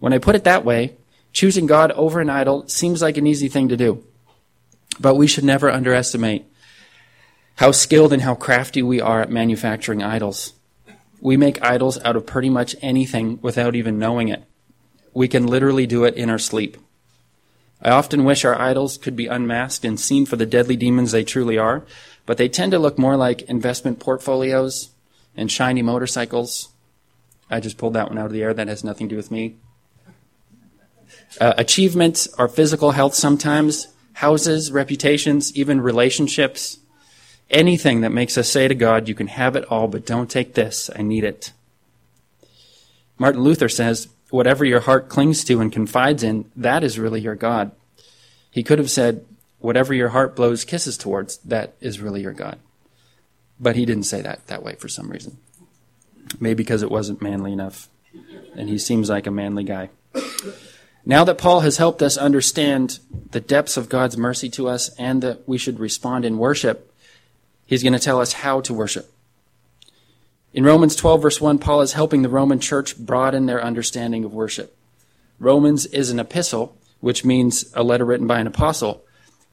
When 0.00 0.12
I 0.12 0.18
put 0.18 0.34
it 0.34 0.42
that 0.42 0.64
way, 0.64 0.96
choosing 1.32 1.66
God 1.66 1.92
over 1.92 2.20
an 2.20 2.30
idol 2.30 2.66
seems 2.66 3.00
like 3.00 3.16
an 3.16 3.28
easy 3.28 3.46
thing 3.46 3.68
to 3.68 3.76
do. 3.76 4.02
But 4.98 5.14
we 5.14 5.28
should 5.28 5.44
never 5.44 5.70
underestimate 5.70 6.46
how 7.54 7.70
skilled 7.70 8.12
and 8.12 8.22
how 8.22 8.34
crafty 8.34 8.82
we 8.82 9.00
are 9.00 9.20
at 9.20 9.30
manufacturing 9.30 10.02
idols. 10.02 10.52
We 11.24 11.36
make 11.36 11.60
idols 11.60 11.98
out 12.04 12.14
of 12.14 12.24
pretty 12.24 12.50
much 12.50 12.76
anything 12.80 13.40
without 13.42 13.74
even 13.74 13.98
knowing 13.98 14.28
it 14.28 14.44
we 15.14 15.28
can 15.28 15.46
literally 15.46 15.86
do 15.86 16.04
it 16.04 16.14
in 16.14 16.28
our 16.28 16.38
sleep. 16.38 16.76
I 17.80 17.90
often 17.90 18.24
wish 18.24 18.44
our 18.44 18.58
idols 18.58 18.98
could 18.98 19.14
be 19.14 19.26
unmasked 19.26 19.84
and 19.84 19.98
seen 19.98 20.26
for 20.26 20.36
the 20.36 20.46
deadly 20.46 20.76
demons 20.76 21.12
they 21.12 21.24
truly 21.24 21.56
are, 21.56 21.84
but 22.26 22.36
they 22.36 22.48
tend 22.48 22.72
to 22.72 22.78
look 22.78 22.98
more 22.98 23.16
like 23.16 23.42
investment 23.42 24.00
portfolios 24.00 24.90
and 25.36 25.50
shiny 25.50 25.82
motorcycles. 25.82 26.68
I 27.50 27.60
just 27.60 27.78
pulled 27.78 27.94
that 27.94 28.08
one 28.08 28.18
out 28.18 28.26
of 28.26 28.32
the 28.32 28.42
air. 28.42 28.54
That 28.54 28.68
has 28.68 28.82
nothing 28.82 29.08
to 29.08 29.12
do 29.12 29.16
with 29.16 29.30
me. 29.30 29.56
Uh, 31.40 31.54
achievements 31.56 32.26
are 32.34 32.48
physical 32.48 32.92
health 32.92 33.14
sometimes, 33.14 33.88
houses, 34.14 34.72
reputations, 34.72 35.54
even 35.54 35.80
relationships. 35.80 36.78
Anything 37.50 38.00
that 38.00 38.12
makes 38.12 38.38
us 38.38 38.48
say 38.48 38.68
to 38.68 38.74
God, 38.74 39.08
You 39.08 39.14
can 39.14 39.28
have 39.28 39.56
it 39.56 39.64
all, 39.66 39.88
but 39.88 40.06
don't 40.06 40.30
take 40.30 40.54
this. 40.54 40.90
I 40.96 41.02
need 41.02 41.24
it. 41.24 41.52
Martin 43.18 43.42
Luther 43.42 43.68
says, 43.68 44.08
whatever 44.30 44.64
your 44.64 44.80
heart 44.80 45.08
clings 45.08 45.44
to 45.44 45.60
and 45.60 45.72
confides 45.72 46.24
in, 46.24 46.50
that 46.56 46.82
is 46.82 46.98
really 46.98 47.20
your 47.20 47.36
God. 47.36 47.70
He 48.50 48.64
could 48.64 48.80
have 48.80 48.90
said, 48.90 49.24
whatever 49.58 49.94
your 49.94 50.08
heart 50.08 50.34
blows 50.34 50.64
kisses 50.64 50.98
towards, 50.98 51.38
that 51.38 51.74
is 51.80 52.00
really 52.00 52.22
your 52.22 52.32
God. 52.32 52.58
But 53.60 53.76
he 53.76 53.86
didn't 53.86 54.04
say 54.04 54.20
that 54.22 54.46
that 54.48 54.64
way 54.64 54.74
for 54.74 54.88
some 54.88 55.08
reason. 55.08 55.38
Maybe 56.40 56.64
because 56.64 56.82
it 56.82 56.90
wasn't 56.90 57.22
manly 57.22 57.52
enough. 57.52 57.88
And 58.56 58.68
he 58.68 58.78
seems 58.78 59.08
like 59.08 59.28
a 59.28 59.30
manly 59.30 59.62
guy. 59.62 59.90
Now 61.06 61.22
that 61.24 61.38
Paul 61.38 61.60
has 61.60 61.76
helped 61.76 62.02
us 62.02 62.16
understand 62.16 62.98
the 63.30 63.40
depths 63.40 63.76
of 63.76 63.88
God's 63.88 64.16
mercy 64.16 64.48
to 64.50 64.68
us 64.68 64.88
and 64.98 65.22
that 65.22 65.46
we 65.46 65.58
should 65.58 65.78
respond 65.78 66.24
in 66.24 66.38
worship, 66.38 66.92
he's 67.66 67.82
going 67.82 67.92
to 67.92 67.98
tell 67.98 68.20
us 68.20 68.32
how 68.32 68.60
to 68.62 68.74
worship. 68.74 69.12
In 70.52 70.64
Romans 70.64 70.94
12, 70.94 71.22
verse 71.22 71.40
1, 71.40 71.58
Paul 71.58 71.80
is 71.80 71.94
helping 71.94 72.22
the 72.22 72.28
Roman 72.28 72.60
church 72.60 72.96
broaden 72.96 73.46
their 73.46 73.62
understanding 73.62 74.24
of 74.24 74.32
worship. 74.32 74.76
Romans 75.40 75.84
is 75.86 76.10
an 76.10 76.20
epistle, 76.20 76.76
which 77.00 77.24
means 77.24 77.72
a 77.74 77.82
letter 77.82 78.04
written 78.04 78.26
by 78.28 78.38
an 78.38 78.46
apostle, 78.46 79.04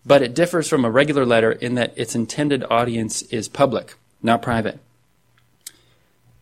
but 0.06 0.22
it 0.22 0.36
differs 0.36 0.70
from 0.70 0.86
a 0.86 0.92
regular 0.92 1.26
letter 1.26 1.52
in 1.52 1.76
that 1.76 1.98
its 1.98 2.16
intended 2.16 2.64
audience 2.70 3.24
is 3.24 3.50
public, 3.50 3.96
not 4.22 4.42
private. 4.42 4.80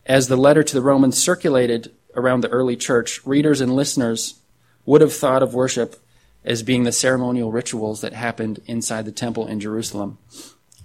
As 0.05 0.27
the 0.27 0.35
letter 0.35 0.63
to 0.63 0.73
the 0.73 0.81
Romans 0.81 1.17
circulated 1.17 1.91
around 2.15 2.41
the 2.41 2.49
early 2.49 2.75
church, 2.75 3.25
readers 3.25 3.61
and 3.61 3.75
listeners 3.75 4.39
would 4.85 5.01
have 5.01 5.13
thought 5.13 5.43
of 5.43 5.53
worship 5.53 5.95
as 6.43 6.63
being 6.63 6.83
the 6.83 6.91
ceremonial 6.91 7.51
rituals 7.51 8.01
that 8.01 8.13
happened 8.13 8.59
inside 8.65 9.05
the 9.05 9.11
temple 9.11 9.47
in 9.47 9.59
Jerusalem. 9.59 10.17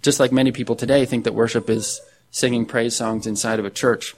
Just 0.04 0.20
like 0.20 0.32
many 0.32 0.52
people 0.52 0.76
today 0.76 1.06
think 1.06 1.24
that 1.24 1.32
worship 1.32 1.70
is 1.70 2.02
singing 2.30 2.66
praise 2.66 2.94
songs 2.94 3.26
inside 3.26 3.58
of 3.58 3.64
a 3.64 3.70
church. 3.70 4.14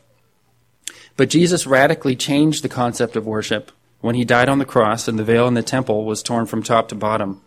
But 1.16 1.31
Jesus 1.31 1.64
radically 1.64 2.16
changed 2.16 2.64
the 2.64 2.68
concept 2.68 3.14
of 3.14 3.25
worship 3.25 3.70
when 4.01 4.16
he 4.16 4.25
died 4.25 4.49
on 4.49 4.59
the 4.59 4.64
cross 4.64 5.07
and 5.07 5.16
the 5.16 5.22
veil 5.22 5.46
in 5.46 5.55
the 5.55 5.62
temple 5.62 6.05
was 6.05 6.25
torn 6.25 6.46
from 6.46 6.64
top 6.64 6.88
to 6.88 6.96
bottom. 6.96 7.40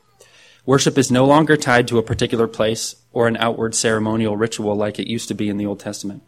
Worship 0.65 0.97
is 0.97 1.11
no 1.11 1.25
longer 1.25 1.57
tied 1.57 1.89
to 1.89 1.97
a 1.97 2.03
particular 2.03 2.47
place 2.47 2.95
or 3.11 3.27
an 3.27 3.35
outward 3.35 3.75
ceremonial 3.75 4.37
ritual 4.37 4.73
like 4.73 4.99
it 4.99 5.11
used 5.11 5.27
to 5.27 5.33
be 5.33 5.49
in 5.49 5.57
the 5.57 5.65
Old 5.65 5.81
Testament. 5.81 6.23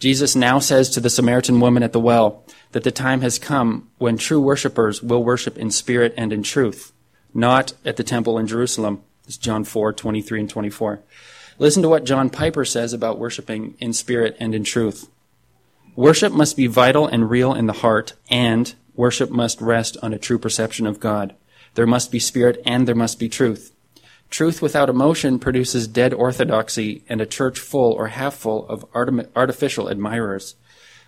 Jesus 0.00 0.34
now 0.34 0.58
says 0.58 0.90
to 0.90 1.00
the 1.00 1.08
Samaritan 1.08 1.60
woman 1.60 1.84
at 1.84 1.92
the 1.92 2.00
well 2.00 2.44
that 2.72 2.82
the 2.82 2.90
time 2.90 3.20
has 3.20 3.38
come 3.38 3.88
when 3.98 4.18
true 4.18 4.40
worshippers 4.40 5.00
will 5.00 5.22
worship 5.22 5.56
in 5.56 5.70
spirit 5.70 6.12
and 6.16 6.32
in 6.32 6.42
truth, 6.42 6.90
not 7.32 7.72
at 7.84 7.96
the 7.96 8.02
temple 8.02 8.36
in 8.36 8.48
Jerusalem. 8.48 9.02
It's 9.28 9.36
John 9.36 9.62
4, 9.62 9.92
23 9.92 10.40
and 10.40 10.50
24. 10.50 11.02
Listen 11.58 11.82
to 11.82 11.88
what 11.88 12.04
John 12.04 12.28
Piper 12.28 12.64
says 12.64 12.92
about 12.92 13.18
worshiping 13.18 13.76
in 13.78 13.92
spirit 13.92 14.36
and 14.38 14.54
in 14.54 14.62
truth. 14.62 15.08
Worship 15.94 16.32
must 16.32 16.56
be 16.56 16.66
vital 16.66 17.06
and 17.06 17.30
real 17.30 17.54
in 17.54 17.66
the 17.66 17.72
heart, 17.72 18.12
and 18.28 18.74
worship 18.94 19.30
must 19.30 19.62
rest 19.62 19.96
on 20.02 20.12
a 20.12 20.18
true 20.18 20.38
perception 20.38 20.86
of 20.86 21.00
God. 21.00 21.34
There 21.74 21.86
must 21.86 22.12
be 22.12 22.18
spirit 22.18 22.60
and 22.66 22.86
there 22.86 22.94
must 22.94 23.18
be 23.18 23.30
truth. 23.30 23.72
Truth 24.28 24.60
without 24.60 24.90
emotion 24.90 25.38
produces 25.38 25.88
dead 25.88 26.12
orthodoxy 26.12 27.04
and 27.08 27.20
a 27.20 27.26
church 27.26 27.58
full 27.58 27.92
or 27.92 28.08
half 28.08 28.34
full 28.34 28.68
of 28.68 28.84
artificial 28.94 29.88
admirers. 29.88 30.56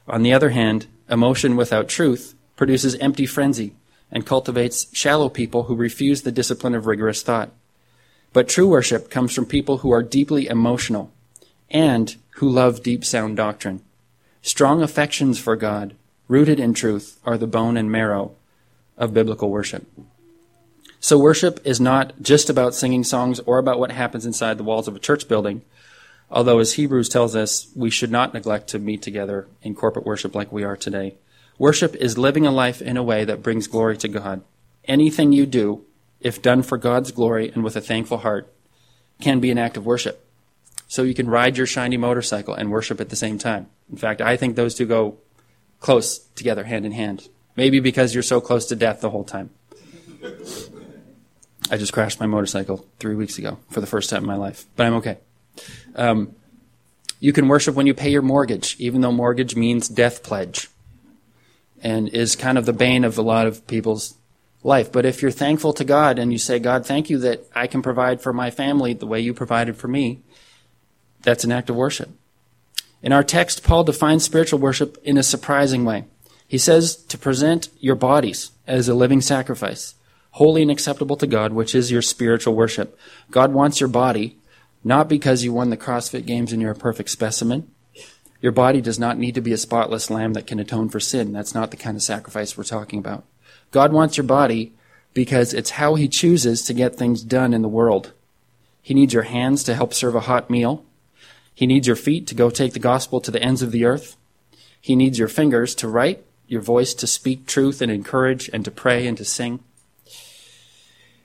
On 0.06 0.22
the 0.22 0.32
other 0.32 0.50
hand, 0.50 0.86
emotion 1.10 1.56
without 1.56 1.88
truth 1.88 2.34
produces 2.56 2.94
empty 2.96 3.26
frenzy 3.26 3.74
and 4.10 4.24
cultivates 4.24 4.86
shallow 4.94 5.28
people 5.28 5.64
who 5.64 5.74
refuse 5.74 6.22
the 6.22 6.32
discipline 6.32 6.74
of 6.74 6.86
rigorous 6.86 7.22
thought. 7.22 7.50
But 8.32 8.48
true 8.48 8.68
worship 8.68 9.10
comes 9.10 9.34
from 9.34 9.46
people 9.46 9.78
who 9.78 9.90
are 9.90 10.02
deeply 10.02 10.46
emotional 10.46 11.10
and 11.70 12.16
who 12.36 12.48
love 12.48 12.82
deep 12.82 13.04
sound 13.04 13.36
doctrine. 13.36 13.82
Strong 14.42 14.82
affections 14.82 15.38
for 15.38 15.56
God, 15.56 15.94
rooted 16.28 16.60
in 16.60 16.74
truth, 16.74 17.18
are 17.24 17.38
the 17.38 17.46
bone 17.46 17.76
and 17.76 17.90
marrow 17.90 18.32
of 18.96 19.14
biblical 19.14 19.50
worship. 19.50 19.86
So 21.00 21.18
worship 21.18 21.60
is 21.64 21.80
not 21.80 22.20
just 22.20 22.50
about 22.50 22.74
singing 22.74 23.04
songs 23.04 23.40
or 23.40 23.58
about 23.58 23.78
what 23.78 23.92
happens 23.92 24.26
inside 24.26 24.58
the 24.58 24.64
walls 24.64 24.88
of 24.88 24.96
a 24.96 25.00
church 25.00 25.28
building. 25.28 25.62
Although, 26.30 26.58
as 26.58 26.74
Hebrews 26.74 27.08
tells 27.08 27.34
us, 27.34 27.68
we 27.74 27.90
should 27.90 28.10
not 28.10 28.34
neglect 28.34 28.68
to 28.68 28.78
meet 28.78 29.00
together 29.00 29.46
in 29.62 29.74
corporate 29.74 30.04
worship 30.04 30.34
like 30.34 30.52
we 30.52 30.64
are 30.64 30.76
today. 30.76 31.14
Worship 31.56 31.94
is 31.96 32.18
living 32.18 32.46
a 32.46 32.50
life 32.50 32.82
in 32.82 32.96
a 32.96 33.02
way 33.02 33.24
that 33.24 33.42
brings 33.42 33.66
glory 33.66 33.96
to 33.98 34.08
God. 34.08 34.42
Anything 34.84 35.32
you 35.32 35.46
do, 35.46 35.84
if 36.20 36.42
done 36.42 36.62
for 36.62 36.78
God's 36.78 37.12
glory 37.12 37.50
and 37.50 37.62
with 37.62 37.76
a 37.76 37.80
thankful 37.80 38.18
heart, 38.18 38.52
can 39.20 39.40
be 39.40 39.50
an 39.50 39.58
act 39.58 39.76
of 39.76 39.86
worship. 39.86 40.24
So 40.86 41.02
you 41.02 41.14
can 41.14 41.28
ride 41.28 41.56
your 41.56 41.66
shiny 41.66 41.96
motorcycle 41.96 42.54
and 42.54 42.70
worship 42.70 43.00
at 43.00 43.10
the 43.10 43.16
same 43.16 43.38
time. 43.38 43.68
In 43.90 43.98
fact, 43.98 44.20
I 44.20 44.36
think 44.36 44.56
those 44.56 44.74
two 44.74 44.86
go 44.86 45.18
close 45.80 46.18
together, 46.18 46.64
hand 46.64 46.86
in 46.86 46.92
hand. 46.92 47.28
Maybe 47.56 47.80
because 47.80 48.14
you're 48.14 48.22
so 48.22 48.40
close 48.40 48.66
to 48.66 48.76
death 48.76 49.00
the 49.00 49.10
whole 49.10 49.24
time. 49.24 49.50
I 51.70 51.76
just 51.76 51.92
crashed 51.92 52.20
my 52.20 52.26
motorcycle 52.26 52.86
three 52.98 53.14
weeks 53.14 53.38
ago 53.38 53.58
for 53.70 53.80
the 53.80 53.86
first 53.86 54.08
time 54.08 54.22
in 54.22 54.26
my 54.26 54.36
life, 54.36 54.64
but 54.76 54.86
I'm 54.86 54.94
okay. 54.94 55.18
Um, 55.94 56.34
you 57.20 57.32
can 57.32 57.48
worship 57.48 57.74
when 57.74 57.86
you 57.86 57.94
pay 57.94 58.10
your 58.10 58.22
mortgage, 58.22 58.76
even 58.78 59.00
though 59.00 59.12
mortgage 59.12 59.56
means 59.56 59.88
death 59.88 60.22
pledge 60.22 60.68
and 61.82 62.08
is 62.08 62.36
kind 62.36 62.56
of 62.58 62.64
the 62.64 62.72
bane 62.72 63.04
of 63.04 63.18
a 63.18 63.22
lot 63.22 63.46
of 63.46 63.66
people's 63.66 64.14
life. 64.62 64.90
But 64.90 65.06
if 65.06 65.22
you're 65.22 65.30
thankful 65.30 65.72
to 65.74 65.84
God 65.84 66.18
and 66.18 66.32
you 66.32 66.38
say, 66.38 66.58
God, 66.58 66.84
thank 66.84 67.10
you 67.10 67.18
that 67.18 67.44
I 67.54 67.66
can 67.66 67.82
provide 67.82 68.20
for 68.20 68.32
my 68.32 68.50
family 68.50 68.92
the 68.92 69.06
way 69.06 69.20
you 69.20 69.34
provided 69.34 69.76
for 69.76 69.88
me, 69.88 70.20
that's 71.22 71.44
an 71.44 71.52
act 71.52 71.70
of 71.70 71.76
worship. 71.76 72.10
In 73.02 73.12
our 73.12 73.22
text, 73.22 73.62
Paul 73.62 73.84
defines 73.84 74.24
spiritual 74.24 74.58
worship 74.58 74.98
in 75.04 75.16
a 75.16 75.22
surprising 75.22 75.84
way. 75.84 76.04
He 76.46 76.58
says 76.58 76.96
to 76.96 77.18
present 77.18 77.68
your 77.78 77.94
bodies 77.94 78.50
as 78.66 78.88
a 78.88 78.94
living 78.94 79.20
sacrifice, 79.20 79.94
holy 80.32 80.62
and 80.62 80.70
acceptable 80.70 81.16
to 81.16 81.26
God, 81.26 81.52
which 81.52 81.74
is 81.74 81.92
your 81.92 82.02
spiritual 82.02 82.54
worship. 82.54 82.98
God 83.30 83.52
wants 83.52 83.80
your 83.80 83.88
body, 83.88 84.36
not 84.82 85.08
because 85.08 85.44
you 85.44 85.52
won 85.52 85.70
the 85.70 85.76
CrossFit 85.76 86.26
Games 86.26 86.52
and 86.52 86.60
you're 86.60 86.72
a 86.72 86.76
perfect 86.76 87.10
specimen. 87.10 87.70
Your 88.40 88.52
body 88.52 88.80
does 88.80 88.98
not 88.98 89.18
need 89.18 89.34
to 89.34 89.40
be 89.40 89.52
a 89.52 89.58
spotless 89.58 90.10
lamb 90.10 90.32
that 90.34 90.46
can 90.46 90.60
atone 90.60 90.88
for 90.88 91.00
sin. 91.00 91.32
That's 91.32 91.54
not 91.54 91.70
the 91.70 91.76
kind 91.76 91.96
of 91.96 92.02
sacrifice 92.02 92.56
we're 92.56 92.64
talking 92.64 92.98
about. 92.98 93.24
God 93.70 93.92
wants 93.92 94.16
your 94.16 94.24
body 94.24 94.72
because 95.14 95.52
it's 95.52 95.70
how 95.70 95.94
He 95.94 96.08
chooses 96.08 96.62
to 96.64 96.74
get 96.74 96.96
things 96.96 97.22
done 97.22 97.52
in 97.52 97.62
the 97.62 97.68
world. 97.68 98.12
He 98.80 98.94
needs 98.94 99.12
your 99.12 99.24
hands 99.24 99.62
to 99.64 99.74
help 99.74 99.92
serve 99.92 100.14
a 100.14 100.20
hot 100.20 100.48
meal. 100.48 100.84
He 101.54 101.66
needs 101.66 101.86
your 101.86 101.96
feet 101.96 102.26
to 102.28 102.34
go 102.34 102.50
take 102.50 102.72
the 102.72 102.78
gospel 102.78 103.20
to 103.20 103.30
the 103.30 103.42
ends 103.42 103.62
of 103.62 103.72
the 103.72 103.84
earth. 103.84 104.16
He 104.80 104.96
needs 104.96 105.18
your 105.18 105.28
fingers 105.28 105.74
to 105.76 105.88
write, 105.88 106.24
your 106.46 106.62
voice 106.62 106.94
to 106.94 107.06
speak 107.06 107.46
truth 107.46 107.82
and 107.82 107.90
encourage, 107.90 108.48
and 108.48 108.64
to 108.64 108.70
pray 108.70 109.06
and 109.06 109.18
to 109.18 109.24
sing. 109.24 109.60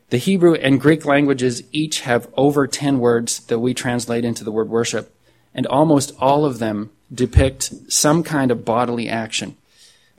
The 0.09 0.17
Hebrew 0.17 0.55
and 0.55 0.81
Greek 0.81 1.05
languages 1.05 1.63
each 1.71 2.01
have 2.01 2.27
over 2.35 2.67
10 2.67 2.99
words 2.99 3.39
that 3.45 3.59
we 3.59 3.73
translate 3.73 4.25
into 4.25 4.43
the 4.43 4.51
word 4.51 4.69
worship, 4.69 5.15
and 5.53 5.65
almost 5.67 6.11
all 6.19 6.45
of 6.45 6.59
them 6.59 6.91
depict 7.13 7.91
some 7.91 8.23
kind 8.23 8.51
of 8.51 8.65
bodily 8.65 9.07
action, 9.07 9.55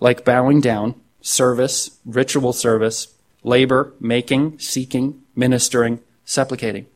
like 0.00 0.24
bowing 0.24 0.60
down, 0.60 0.94
service, 1.24 1.98
ritual 2.04 2.52
service, 2.52 3.08
labor, 3.42 3.94
making, 3.98 4.58
seeking, 4.58 5.22
ministering, 5.34 5.98
supplicating. 6.26 6.86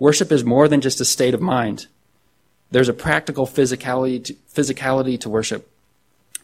Worship 0.00 0.32
is 0.32 0.44
more 0.44 0.66
than 0.66 0.80
just 0.80 1.00
a 1.00 1.04
state 1.04 1.32
of 1.32 1.40
mind. 1.40 1.86
There's 2.72 2.88
a 2.88 2.92
practical 2.92 3.46
physicality 3.46 4.22
to, 4.24 4.34
physicality 4.52 5.18
to 5.20 5.30
worship 5.30 5.70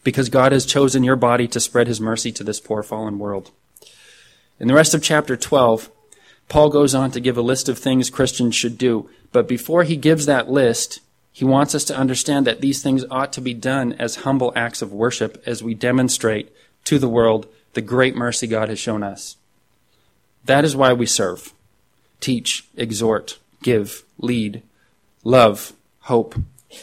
because 0.05 0.29
God 0.29 0.53
has 0.53 0.65
chosen 0.65 1.03
your 1.03 1.17
body 1.17 1.45
to 1.49 1.59
spread 1.59 1.87
his 1.87 1.99
mercy 1.99 2.31
to 2.31 2.43
this 2.43 2.61
poor 2.61 2.81
fallen 2.81 3.19
world. 3.19 3.51
In 4.57 4.69
the 4.69 4.73
rest 4.73 4.93
of 4.93 5.03
chapter 5.03 5.35
12, 5.35 5.91
Paul 6.47 6.69
goes 6.69 6.95
on 6.95 7.11
to 7.11 7.19
give 7.19 7.37
a 7.37 7.41
list 7.41 7.67
of 7.67 7.77
things 7.77 8.09
Christians 8.09 8.55
should 8.55 8.77
do. 8.77 9.09
But 9.33 9.47
before 9.47 9.83
he 9.83 9.97
gives 9.97 10.25
that 10.25 10.49
list, 10.49 11.01
he 11.33 11.43
wants 11.43 11.75
us 11.75 11.83
to 11.85 11.97
understand 11.97 12.47
that 12.47 12.61
these 12.61 12.81
things 12.81 13.03
ought 13.11 13.33
to 13.33 13.41
be 13.41 13.53
done 13.53 13.91
as 13.93 14.17
humble 14.17 14.53
acts 14.55 14.81
of 14.81 14.93
worship 14.93 15.43
as 15.45 15.61
we 15.61 15.73
demonstrate 15.73 16.49
to 16.85 16.99
the 16.99 17.09
world 17.09 17.47
the 17.73 17.81
great 17.81 18.15
mercy 18.15 18.47
God 18.47 18.69
has 18.69 18.79
shown 18.79 19.03
us. 19.03 19.37
That 20.45 20.65
is 20.65 20.75
why 20.75 20.93
we 20.93 21.05
serve, 21.05 21.53
teach, 22.19 22.67
exhort, 22.75 23.39
give, 23.61 24.03
lead, 24.17 24.61
love, 25.23 25.73
hope, 26.01 26.35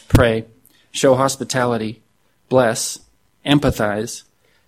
pray, 0.09 0.47
show 0.91 1.15
hospitality, 1.15 2.01
bless, 2.49 3.01
empathize, 3.45 4.25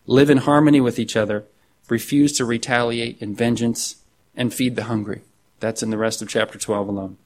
live 0.07 0.31
in 0.31 0.39
harmony 0.39 0.81
with 0.81 0.99
each 0.99 1.17
other, 1.17 1.45
refuse 1.89 2.33
to 2.35 2.45
retaliate 2.45 3.21
in 3.21 3.35
vengeance, 3.35 3.97
and 4.37 4.53
feed 4.53 4.77
the 4.77 4.85
hungry. 4.85 5.23
That's 5.61 5.83
in 5.83 5.91
the 5.91 5.99
rest 5.99 6.23
of 6.23 6.29
chapter 6.29 6.59
12 6.59 6.89
alone. 6.89 7.17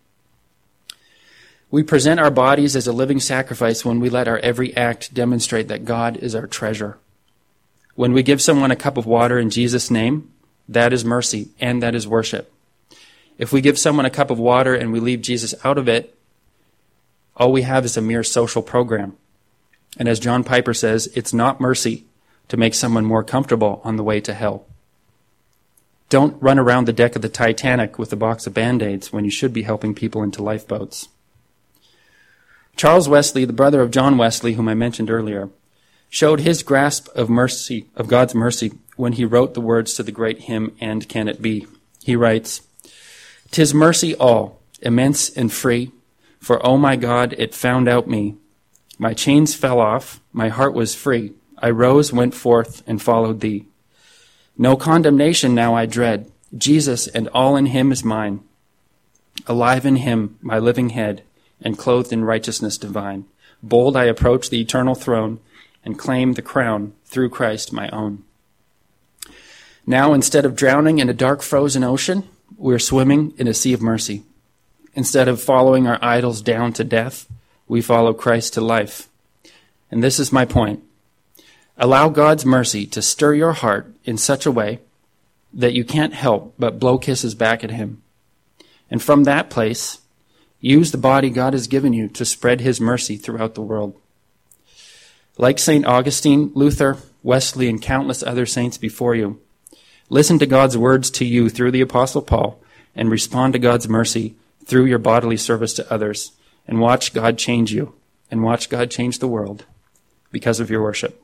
We 1.71 1.83
present 1.83 2.21
our 2.21 2.31
bodies 2.31 2.77
as 2.77 2.87
a 2.87 2.93
living 2.93 3.19
sacrifice 3.19 3.85
when 3.85 3.99
we 3.99 4.09
let 4.09 4.29
our 4.29 4.39
every 4.39 4.77
act 4.77 5.13
demonstrate 5.13 5.69
that 5.69 5.85
God 5.85 6.17
is 6.17 6.35
our 6.35 6.47
treasure. 6.47 6.99
When 7.97 8.13
we 8.13 8.23
give 8.23 8.41
someone 8.41 8.71
a 8.71 8.77
cup 8.77 8.97
of 8.97 9.07
water 9.07 9.39
in 9.39 9.51
Jesus' 9.51 9.91
name, 9.91 10.31
that 10.69 10.93
is 10.93 11.05
mercy 11.05 11.49
and 11.59 11.83
that 11.83 11.95
is 11.95 12.07
worship. 12.07 12.53
If 13.39 13.53
we 13.53 13.61
give 13.61 13.79
someone 13.79 14.07
a 14.07 14.11
cup 14.11 14.31
of 14.31 14.39
water 14.39 14.75
and 14.75 14.93
we 14.93 15.01
leave 15.01 15.23
Jesus 15.23 15.55
out 15.65 15.79
of 15.79 15.89
it, 15.89 16.17
all 17.37 17.53
we 17.53 17.63
have 17.63 17.85
is 17.85 17.97
a 17.97 18.03
mere 18.03 18.23
social 18.23 18.63
program. 18.63 19.17
And 19.99 20.09
as 20.09 20.21
John 20.21 20.45
Piper 20.45 20.75
says, 20.75 21.09
it's 21.15 21.33
not 21.33 21.61
mercy 21.61 22.05
to 22.49 22.57
make 22.57 22.75
someone 22.75 23.05
more 23.05 23.25
comfortable 23.25 23.81
on 23.83 23.97
the 23.97 24.05
way 24.05 24.21
to 24.21 24.35
hell. 24.35 24.67
Don't 26.09 26.41
run 26.41 26.59
around 26.59 26.87
the 26.87 26.93
deck 26.93 27.17
of 27.17 27.23
the 27.23 27.29
Titanic 27.29 27.99
with 27.99 28.13
a 28.13 28.17
box 28.17 28.47
of 28.47 28.55
band 28.55 28.83
aids 28.83 29.13
when 29.13 29.25
you 29.25 29.31
should 29.31 29.53
be 29.53 29.63
helping 29.63 29.95
people 29.95 30.23
into 30.23 30.43
lifeboats. 30.43 31.09
Charles 32.77 33.09
Wesley, 33.09 33.45
the 33.45 33.53
brother 33.53 33.81
of 33.81 33.91
John 33.91 34.19
Wesley, 34.19 34.53
whom 34.53 34.69
I 34.69 34.75
mentioned 34.75 35.11
earlier, 35.11 35.49
showed 36.09 36.41
his 36.41 36.63
grasp 36.63 37.09
of 37.15 37.29
mercy, 37.29 37.87
of 37.95 38.09
God's 38.09 38.35
mercy, 38.35 38.73
when 38.97 39.13
he 39.13 39.25
wrote 39.25 39.55
the 39.55 39.61
words 39.61 39.95
to 39.95 40.03
the 40.03 40.13
great 40.13 40.41
hymn, 40.41 40.75
And 40.81 41.09
Can 41.09 41.29
It 41.29 41.43
Be? 41.43 41.67
He 42.03 42.17
writes, 42.17 42.63
Tis 43.51 43.75
mercy 43.75 44.15
all, 44.17 44.61
immense 44.81 45.29
and 45.31 45.53
free, 45.53 45.93
for, 46.41 46.65
O 46.65 46.73
oh 46.73 46.77
my 46.77 46.97
God, 46.97 47.35
it 47.39 47.55
found 47.55 47.89
out 47.89 48.09
me. 48.09 48.37
My 48.99 49.13
chains 49.15 49.55
fell 49.55 49.81
off, 49.81 50.21
my 50.33 50.49
heart 50.49 50.75
was 50.75 50.95
free. 50.95 51.33
I 51.59 51.71
rose, 51.71 52.13
went 52.13 52.35
forth, 52.35 52.83
and 52.87 53.01
followed 53.01 53.41
thee. 53.41 53.67
No 54.59 54.77
condemnation 54.77 55.55
now 55.55 55.75
I 55.75 55.87
dread. 55.87 56.31
Jesus 56.57 57.07
and 57.09 57.29
all 57.29 57.57
in 57.57 57.67
him 57.67 57.93
is 57.93 58.05
mine. 58.05 58.41
Alive 59.47 59.85
in 59.85 59.97
him, 59.97 60.39
my 60.41 60.59
living 60.59 60.91
head, 60.91 61.23
and 61.61 61.79
clothed 61.79 62.13
in 62.13 62.25
righteousness 62.25 62.79
divine. 62.79 63.25
Bold 63.63 63.97
I 63.97 64.05
approach 64.05 64.51
the 64.51 64.61
eternal 64.61 64.95
throne, 64.95 65.41
and 65.87 65.99
claim 65.99 66.33
the 66.33 66.43
crown 66.43 66.93
through 67.05 67.31
Christ 67.31 67.73
my 67.73 67.89
own. 67.91 68.25
Now, 69.87 70.13
instead 70.13 70.45
of 70.45 70.57
drowning 70.57 70.99
in 70.99 71.09
a 71.09 71.15
dark 71.15 71.43
frozen 71.43 71.85
ocean, 71.85 72.29
we're 72.59 72.81
swimming 72.81 73.33
in 73.39 73.47
a 73.47 73.55
sea 73.55 73.73
of 73.73 73.81
mercy. 73.81 74.25
Instead 74.95 75.29
of 75.29 75.41
following 75.41 75.87
our 75.87 76.01
idols 76.03 76.43
down 76.43 76.73
to 76.73 76.83
death, 76.83 77.29
we 77.69 77.81
follow 77.81 78.13
Christ 78.13 78.55
to 78.55 78.61
life. 78.61 79.09
And 79.89 80.03
this 80.03 80.19
is 80.19 80.33
my 80.33 80.45
point. 80.45 80.83
Allow 81.79 82.09
God's 82.09 82.45
mercy 82.45 82.85
to 82.87 83.01
stir 83.01 83.35
your 83.35 83.53
heart 83.53 83.95
in 84.05 84.19
such 84.19 84.45
a 84.45 84.51
way 84.51 84.81
that 85.53 85.75
you 85.75 85.85
can't 85.85 86.15
help 86.15 86.55
but 86.59 86.81
blow 86.81 86.99
kisses 86.99 87.37
back 87.37 87.63
at 87.63 87.71
Him. 87.71 88.03
And 88.91 89.01
from 89.01 89.23
that 89.25 89.51
place, 89.51 90.01
use 90.59 90.91
the 90.91 90.99
body 90.99 91.31
God 91.31 91.53
has 91.53 91.69
given 91.69 91.93
you 91.93 92.09
to 92.09 92.25
spread 92.25 92.61
His 92.61 92.81
mercy 92.81 93.17
throughout 93.17 93.55
the 93.55 93.63
world. 93.63 93.95
Like 95.39 95.59
St. 95.59 95.85
Augustine, 95.85 96.51
Luther, 96.55 96.97
Wesley, 97.23 97.69
and 97.69 97.83
countless 97.83 98.23
other 98.23 98.47
saints 98.47 98.79
before 98.79 99.15
you, 99.15 99.41
listen 100.09 100.39
to 100.39 100.47
God's 100.47 100.79
words 100.79 101.11
to 101.11 101.25
you 101.25 101.49
through 101.49 101.73
the 101.73 101.81
Apostle 101.81 102.23
Paul 102.23 102.59
and 102.95 103.11
respond 103.11 103.53
to 103.53 103.59
God's 103.59 103.89
mercy 103.89 104.35
through 104.65 104.87
your 104.87 104.99
bodily 104.99 105.37
service 105.37 105.75
to 105.75 105.93
others 105.93 106.33
and 106.67 106.81
watch 106.81 107.13
God 107.13 107.37
change 107.39 107.73
you 107.73 107.95
and 108.31 108.43
watch 108.43 108.69
God 108.69 108.91
change 108.91 109.19
the 109.19 109.29
world 109.29 109.65
because 110.31 110.61
of 110.61 110.71
your 110.71 110.83
worship. 110.83 111.23